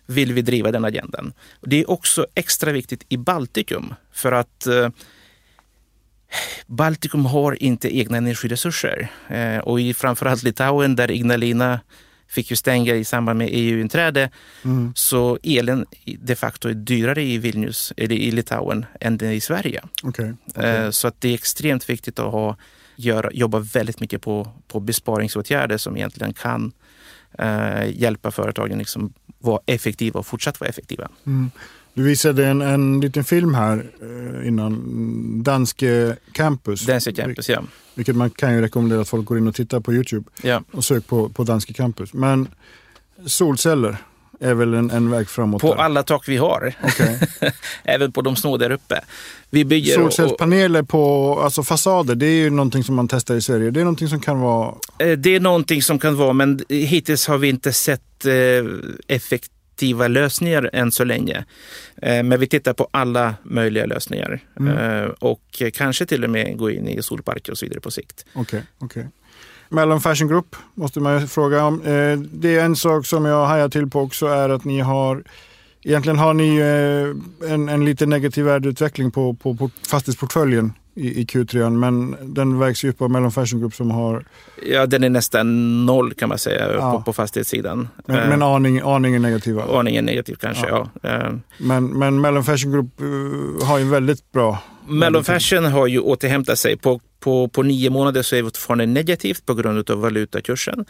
vill 0.08 0.32
vi 0.32 0.42
driva 0.42 0.72
den 0.72 0.84
agendan. 0.84 1.32
Det 1.60 1.80
är 1.80 1.90
också 1.90 2.26
extra 2.34 2.72
viktigt 2.72 3.04
i 3.08 3.16
Baltikum 3.16 3.94
för 4.12 4.32
att 4.32 4.66
eh, 4.66 4.88
Baltikum 6.66 7.24
har 7.24 7.62
inte 7.62 7.96
egna 7.96 8.16
energiresurser. 8.16 9.10
Eh, 9.28 9.58
och 9.58 9.80
i 9.80 9.94
framförallt 9.94 10.42
Litauen 10.42 10.96
där 10.96 11.10
Ignalina 11.10 11.80
fick 12.28 12.50
ju 12.50 12.56
stänga 12.56 12.94
i 12.94 13.04
samband 13.04 13.38
med 13.38 13.48
EU-inträde. 13.52 14.30
Mm. 14.64 14.92
Så 14.96 15.38
elen 15.42 15.86
de 16.04 16.36
facto 16.36 16.68
är 16.68 16.74
dyrare 16.74 17.22
i 17.22 17.38
Vilnius, 17.38 17.92
eller 17.96 18.16
i 18.16 18.30
Litauen, 18.30 18.86
än 19.00 19.20
i 19.22 19.40
Sverige. 19.40 19.82
Okay, 20.02 20.32
okay. 20.46 20.70
Eh, 20.70 20.90
så 20.90 21.08
att 21.08 21.20
det 21.20 21.28
är 21.28 21.34
extremt 21.34 21.90
viktigt 21.90 22.18
att 22.18 22.32
ha, 22.32 22.56
göra, 22.96 23.30
jobba 23.32 23.58
väldigt 23.58 24.00
mycket 24.00 24.22
på, 24.22 24.48
på 24.68 24.80
besparingsåtgärder 24.80 25.76
som 25.76 25.96
egentligen 25.96 26.32
kan 26.32 26.72
eh, 27.38 27.90
hjälpa 27.90 28.30
företagen 28.30 28.78
liksom 28.78 29.12
vara 29.38 29.60
effektiva 29.66 30.20
och 30.20 30.26
fortsatt 30.26 30.60
vara 30.60 30.70
effektiva. 30.70 31.08
Mm. 31.26 31.50
Du 31.94 32.02
visade 32.02 32.46
en, 32.46 32.62
en 32.62 33.00
liten 33.00 33.24
film 33.24 33.54
här 33.54 33.86
eh, 34.02 34.48
innan, 34.48 35.42
Danske 35.42 36.16
Campus. 36.32 36.86
Danske 36.86 37.12
Campus, 37.12 37.48
ja. 37.48 37.62
Vilket 37.94 38.16
man 38.16 38.30
kan 38.30 38.54
ju 38.54 38.60
rekommendera 38.60 39.00
att 39.00 39.08
folk 39.08 39.26
går 39.26 39.38
in 39.38 39.48
och 39.48 39.54
tittar 39.54 39.80
på 39.80 39.92
Youtube 39.92 40.30
ja. 40.42 40.62
och 40.72 40.84
sök 40.84 41.06
på, 41.06 41.28
på 41.28 41.44
Danske 41.44 41.72
Campus. 41.72 42.12
Men 42.12 42.48
solceller 43.26 43.96
är 44.40 44.54
väl 44.54 44.74
en, 44.74 44.90
en 44.90 45.10
väg 45.10 45.28
framåt? 45.28 45.62
På 45.62 45.74
där. 45.74 45.80
alla 45.80 46.02
tak 46.02 46.28
vi 46.28 46.36
har. 46.36 46.74
Okay. 46.82 47.16
Även 47.84 48.12
på 48.12 48.22
de 48.22 48.36
små 48.36 48.56
där 48.56 48.70
uppe. 48.70 49.00
Vi 49.50 49.64
bygger 49.64 49.94
Solcellspaneler 49.94 50.82
på 50.82 51.34
alltså 51.40 51.62
fasader, 51.62 52.14
det 52.14 52.26
är 52.26 52.36
ju 52.36 52.50
någonting 52.50 52.84
som 52.84 52.94
man 52.94 53.08
testar 53.08 53.34
i 53.34 53.40
Sverige. 53.40 53.70
Det 53.70 53.80
är 53.80 53.84
någonting 53.84 54.08
som 54.08 54.20
kan 54.20 54.40
vara... 54.40 54.74
Eh, 54.98 55.18
det 55.18 55.34
är 55.34 55.40
någonting 55.40 55.82
som 55.82 55.98
kan 55.98 56.16
vara, 56.16 56.32
men 56.32 56.60
hittills 56.68 57.26
har 57.26 57.38
vi 57.38 57.48
inte 57.48 57.72
sett 57.72 58.24
eh, 58.24 58.32
effektiva 59.08 60.08
lösningar 60.08 60.70
än 60.72 60.92
så 60.92 61.04
länge. 61.04 61.44
Eh, 62.02 62.22
men 62.22 62.40
vi 62.40 62.46
tittar 62.46 62.72
på 62.72 62.88
alla 62.90 63.34
möjliga 63.42 63.86
lösningar. 63.86 64.40
Mm. 64.60 65.10
Och 65.18 65.62
kanske 65.72 66.06
till 66.06 66.24
och 66.24 66.30
med 66.30 66.58
gå 66.58 66.70
in 66.70 66.88
i 66.88 67.02
solparker 67.02 67.52
och 67.52 67.58
så 67.58 67.66
vidare 67.66 67.80
på 67.80 67.90
sikt. 67.90 68.26
Okay. 68.34 68.60
Okay. 68.78 69.04
Mellon 69.68 70.00
Fashion 70.00 70.28
Group 70.28 70.56
måste 70.74 71.00
man 71.00 71.20
ju 71.20 71.26
fråga 71.26 71.64
om. 71.64 71.82
Eh, 71.82 72.18
det 72.18 72.56
är 72.56 72.64
en 72.64 72.76
sak 72.76 73.06
som 73.06 73.24
jag 73.24 73.46
hajar 73.46 73.68
till 73.68 73.90
på 73.90 74.00
också 74.00 74.26
är 74.26 74.48
att 74.48 74.64
ni 74.64 74.80
har 74.80 75.22
Egentligen 75.82 76.18
har 76.18 76.34
ni 76.34 76.56
eh, 76.58 77.52
en, 77.52 77.68
en 77.68 77.84
lite 77.84 78.06
negativ 78.06 78.44
värdeutveckling 78.44 79.10
på, 79.10 79.34
på, 79.34 79.54
på 79.54 79.70
fastighetsportföljen 79.88 80.72
i, 80.98 81.20
i 81.20 81.24
Q3 81.24 81.70
men 81.70 82.16
den 82.34 82.58
vägs 82.58 82.84
ju 82.84 82.90
upp 82.90 83.02
av 83.02 83.10
Mellon 83.10 83.32
Fashion 83.32 83.60
Group 83.60 83.74
som 83.74 83.90
har... 83.90 84.24
Ja, 84.66 84.86
den 84.86 85.04
är 85.04 85.10
nästan 85.10 85.86
noll 85.86 86.14
kan 86.14 86.28
man 86.28 86.38
säga 86.38 86.72
ja. 86.72 86.92
på, 86.92 87.02
på 87.02 87.12
fastighetssidan. 87.12 87.88
Men, 88.06 88.18
uh, 88.18 88.28
men 88.28 88.42
aning, 88.42 88.80
aningen 88.84 89.22
negativa? 89.22 89.78
Aningen 89.78 90.04
negativ 90.04 90.34
kanske, 90.34 90.68
ja. 90.68 90.88
ja. 91.02 91.28
Uh, 91.28 91.36
men, 91.58 91.86
men 91.86 92.20
Mellon 92.20 92.44
Fashion 92.44 92.72
Group 92.72 93.00
uh, 93.00 93.66
har 93.66 93.78
ju 93.78 93.84
väldigt 93.84 94.32
bra... 94.32 94.58
Mellon 94.88 95.24
Fashion 95.24 95.64
har 95.64 95.86
ju 95.86 96.00
återhämtat 96.00 96.58
sig. 96.58 96.76
På 96.76 97.00
på, 97.20 97.48
på 97.48 97.62
nio 97.62 97.90
månader 97.90 98.22
så 98.22 98.36
är 98.36 98.42
det 98.42 98.44
fortfarande 98.44 98.86
negativt 98.86 99.46
på 99.46 99.54
grund 99.54 99.90
av 99.90 100.00
valutakursen. 100.00 100.84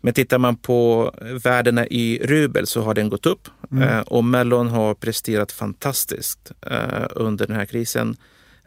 Men 0.00 0.14
tittar 0.14 0.38
man 0.38 0.56
på 0.56 1.10
värdena 1.44 1.86
i 1.86 2.20
rubel 2.22 2.66
så 2.66 2.82
har 2.82 2.94
den 2.94 3.08
gått 3.08 3.26
upp 3.26 3.48
mm. 3.72 3.82
eh, 3.82 4.00
och 4.00 4.24
Mellon 4.24 4.68
har 4.68 4.94
presterat 4.94 5.52
fantastiskt 5.52 6.52
eh, 6.66 7.06
under 7.10 7.46
den 7.46 7.56
här 7.56 7.66
krisen. 7.66 8.16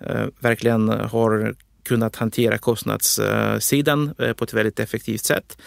Eh, 0.02 0.26
verkligen 0.40 0.90
har 0.90 1.56
kunnat 1.84 2.16
hantera 2.16 2.58
kostnadssidan 2.58 4.14
eh, 4.20 4.34
på 4.34 4.44
ett 4.44 4.54
väldigt 4.54 4.80
effektivt 4.80 5.26
sätt. 5.26 5.58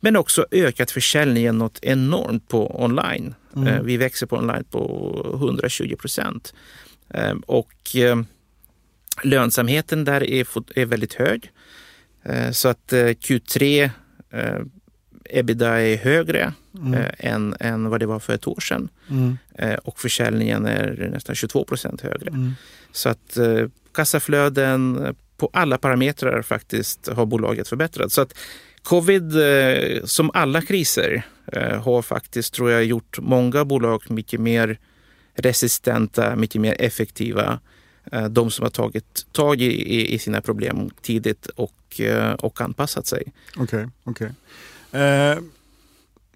Men 0.00 0.16
också 0.16 0.46
ökat 0.50 0.90
försäljningen 0.90 1.58
något 1.58 1.78
enormt 1.82 2.48
på 2.48 2.82
online. 2.84 3.34
Mm. 3.56 3.68
Eh, 3.68 3.82
vi 3.82 3.96
växer 3.96 4.26
på 4.26 4.36
online 4.36 4.64
på 4.64 5.30
120 5.34 5.96
procent. 5.96 6.54
Och 7.46 7.96
Lönsamheten 9.22 10.04
där 10.04 10.24
är, 10.24 10.84
väldigt 10.84 11.14
hög. 11.14 11.50
Så 12.52 12.68
att 12.68 12.92
eh, 12.92 12.96
Q3 12.98 13.90
eh, 15.32 15.38
ebitda 15.38 15.80
är 15.80 15.96
högre 15.96 16.52
mm. 16.78 17.04
än, 17.18 17.56
än 17.60 17.88
vad 17.88 18.00
det 18.00 18.06
var 18.06 18.18
för 18.18 18.32
ett 18.32 18.46
år 18.46 18.60
sedan. 18.60 18.88
Mm. 19.10 19.36
Och 19.84 20.00
försäljningen 20.00 20.66
är 20.66 21.10
nästan 21.12 21.34
22 21.34 21.64
procent 21.64 22.00
högre. 22.00 22.28
Mm. 22.28 22.52
Så 22.92 23.08
att 23.08 23.38
kassaflöden 23.92 25.14
på 25.36 25.50
alla 25.52 25.78
parametrar 25.78 26.42
faktiskt 26.42 27.08
har 27.08 27.26
bolaget 27.26 27.68
förbättrat. 27.68 28.12
Så 28.12 28.20
att 28.20 28.34
covid, 28.82 29.32
som 30.04 30.30
alla 30.34 30.62
kriser, 30.62 31.22
har 31.82 32.02
faktiskt 32.02 32.54
tror 32.54 32.70
jag 32.70 32.84
gjort 32.84 33.18
många 33.20 33.64
bolag 33.64 34.02
mycket 34.10 34.40
mer 34.40 34.78
resistenta, 35.34 36.36
mycket 36.36 36.60
mer 36.60 36.76
effektiva. 36.78 37.58
Eh, 38.12 38.24
de 38.24 38.50
som 38.50 38.62
har 38.62 38.70
tagit 38.70 39.26
tag 39.32 39.60
i, 39.60 40.14
i 40.14 40.18
sina 40.18 40.40
problem 40.40 40.90
tidigt 41.02 41.46
och, 41.46 42.00
eh, 42.00 42.32
och 42.32 42.60
anpassat 42.60 43.06
sig. 43.06 43.22
Okej, 43.56 43.62
okay, 43.64 43.86
okej. 44.04 44.24
Okay. 44.26 44.28
Eh, 44.92 45.42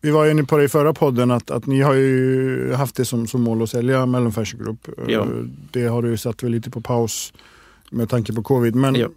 vi 0.01 0.11
var 0.11 0.27
inne 0.27 0.45
på 0.45 0.59
det 0.59 0.65
i 0.65 0.69
förra 0.69 0.93
podden 0.93 1.31
att, 1.31 1.51
att 1.51 1.67
ni 1.67 1.81
har 1.81 1.95
ju 1.95 2.73
haft 2.73 2.97
det 2.97 3.05
som, 3.05 3.27
som 3.27 3.43
mål 3.43 3.63
att 3.63 3.71
sälja 3.71 4.07
Mellon 4.07 4.33
Fashion 4.33 4.61
Group. 4.65 4.89
Ja. 5.07 5.21
Eh, 5.21 5.29
det 5.71 5.87
har 5.87 6.03
du 6.03 6.17
satt 6.17 6.43
väl 6.43 6.51
lite 6.51 6.71
på 6.71 6.81
paus 6.81 7.33
med 7.91 8.09
tanke 8.09 8.33
på 8.33 8.43
covid. 8.43 8.75
Men 8.75 8.95
ja. 8.95 9.09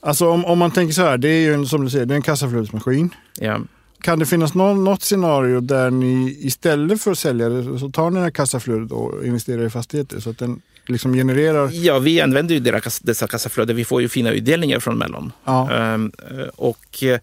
alltså 0.00 0.28
om, 0.28 0.44
om 0.44 0.58
man 0.58 0.70
tänker 0.70 0.94
så 0.94 1.02
här, 1.02 1.18
det 1.18 1.28
är 1.28 1.40
ju 1.40 1.54
en, 1.54 1.66
som 1.66 1.84
du 1.84 1.90
säger, 1.90 2.06
det 2.06 2.14
är 2.14 2.16
en 2.16 2.22
kassaflödesmaskin. 2.22 3.14
Ja. 3.38 3.60
Kan 4.00 4.18
det 4.18 4.26
finnas 4.26 4.54
någon, 4.54 4.84
något 4.84 5.02
scenario 5.02 5.60
där 5.60 5.90
ni 5.90 6.36
istället 6.40 7.02
för 7.02 7.10
att 7.10 7.18
sälja 7.18 7.48
det 7.48 7.78
så 7.78 7.90
tar 7.90 8.10
ni 8.10 8.16
det 8.16 8.22
här 8.22 8.30
kassaflödet 8.30 8.92
och 8.92 9.26
investerar 9.26 9.66
i 9.66 9.70
fastigheter 9.70 10.20
så 10.20 10.30
att 10.30 10.38
den 10.38 10.62
liksom 10.86 11.12
genererar? 11.12 11.70
Ja, 11.72 11.98
vi 11.98 12.20
använder 12.20 12.54
ju 12.54 12.60
dessa 13.02 13.26
kassaflöden. 13.26 13.76
Vi 13.76 13.84
får 13.84 14.02
ju 14.02 14.08
fina 14.08 14.30
utdelningar 14.30 14.80
från 14.80 14.98
Mellon. 14.98 15.32
Ja. 15.44 15.94
Um, 15.94 16.12
och 16.56 17.04
Eh, 17.04 17.18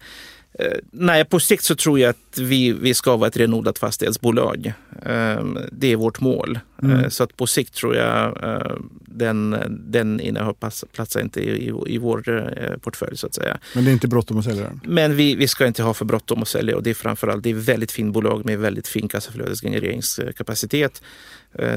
nej, 0.90 1.24
på 1.24 1.40
sikt 1.40 1.64
så 1.64 1.74
tror 1.74 1.98
jag 1.98 2.10
att 2.10 2.38
vi, 2.38 2.72
vi 2.72 2.94
ska 2.94 3.16
vara 3.16 3.28
ett 3.28 3.36
renodlat 3.36 3.78
fastighetsbolag. 3.78 4.72
Ehm, 5.02 5.58
det 5.72 5.92
är 5.92 5.96
vårt 5.96 6.20
mål. 6.20 6.58
Mm. 6.82 6.96
Eh, 6.98 7.08
så 7.08 7.24
att 7.24 7.36
på 7.36 7.46
sikt 7.46 7.74
tror 7.74 7.96
jag 7.96 8.44
eh, 8.44 8.76
den, 9.00 9.56
den 9.70 10.20
innehar 10.20 10.54
platsar 10.92 11.20
inte 11.20 11.40
i, 11.40 11.72
i 11.86 11.98
vår 11.98 12.78
portfölj 12.78 13.16
så 13.16 13.26
att 13.26 13.34
säga. 13.34 13.58
Men 13.74 13.84
det 13.84 13.90
är 13.90 13.92
inte 13.92 14.08
bråttom 14.08 14.38
att 14.38 14.44
sälja 14.44 14.62
den? 14.62 14.80
Men 14.84 15.16
vi, 15.16 15.34
vi 15.34 15.48
ska 15.48 15.66
inte 15.66 15.82
ha 15.82 15.94
för 15.94 16.04
bråttom 16.04 16.42
att 16.42 16.48
sälja 16.48 16.76
och 16.76 16.82
det 16.82 16.90
är 16.90 16.94
framförallt 16.94 17.42
det 17.42 17.50
är 17.50 17.54
väldigt 17.54 17.92
fint 17.92 18.12
bolag 18.12 18.44
med 18.44 18.58
väldigt 18.58 18.88
fin 18.88 19.08
kassaflödesgenereringskapacitet. 19.08 21.02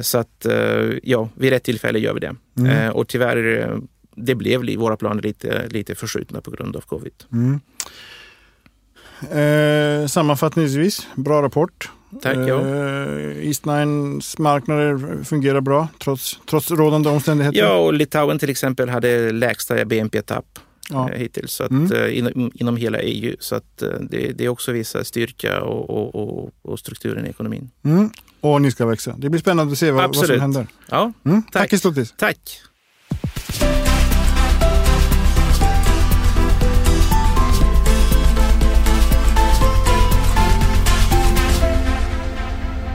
Så 0.01 0.17
att 0.17 0.45
ja, 1.03 1.29
vid 1.35 1.49
rätt 1.49 1.63
tillfälle 1.63 1.99
gör 1.99 2.13
vi 2.13 2.19
det. 2.19 2.35
Mm. 2.57 2.93
Och 2.93 3.07
tyvärr, 3.07 3.71
det 4.15 4.35
blev 4.35 4.75
våra 4.77 4.97
planer 4.97 5.21
lite, 5.21 5.67
lite 5.67 5.95
förskjutna 5.95 6.41
på 6.41 6.51
grund 6.51 6.75
av 6.75 6.81
covid. 6.81 7.13
Mm. 7.31 7.59
Eh, 9.29 10.07
sammanfattningsvis, 10.07 11.07
bra 11.15 11.41
rapport. 11.41 11.89
Tack. 12.21 12.37
Ja. 12.37 12.61
Eh, 12.61 13.47
East 13.47 13.65
Nines 13.65 14.37
marknader 14.37 15.23
fungerar 15.23 15.61
bra 15.61 15.87
trots, 16.03 16.39
trots 16.49 16.71
rådande 16.71 17.09
omständigheter. 17.09 17.59
Ja, 17.59 17.73
och 17.73 17.93
Litauen 17.93 18.39
till 18.39 18.49
exempel 18.49 18.89
hade 18.89 19.31
lägsta 19.31 19.85
BNP-tapp 19.85 20.45
ja. 20.89 21.09
eh, 21.09 21.19
hittills 21.19 21.51
så 21.51 21.63
att, 21.63 21.71
mm. 21.71 21.91
eh, 21.91 22.17
inom, 22.17 22.51
inom 22.55 22.77
hela 22.77 22.99
EU. 22.99 23.35
Så 23.39 23.55
att, 23.55 23.83
det, 23.99 24.31
det 24.37 24.49
också 24.49 24.71
visar 24.71 25.03
styrka 25.03 25.61
och, 25.61 25.89
och, 25.89 26.15
och, 26.15 26.49
och 26.61 26.79
strukturen 26.79 27.25
i 27.25 27.29
ekonomin. 27.29 27.69
Mm. 27.83 28.09
Och 28.41 28.61
ni 28.61 28.71
ska 28.71 28.85
växa. 28.85 29.15
Det 29.17 29.29
blir 29.29 29.41
spännande 29.41 29.71
att 29.71 29.79
se 29.79 29.91
vad, 29.91 30.15
vad 30.15 30.25
som 30.25 30.39
händer. 30.39 30.67
Ja, 30.89 31.13
mm. 31.25 31.41
Tack, 31.41 31.53
tack 31.53 31.73
Istotis. 31.73 32.13
Tack. 32.17 32.61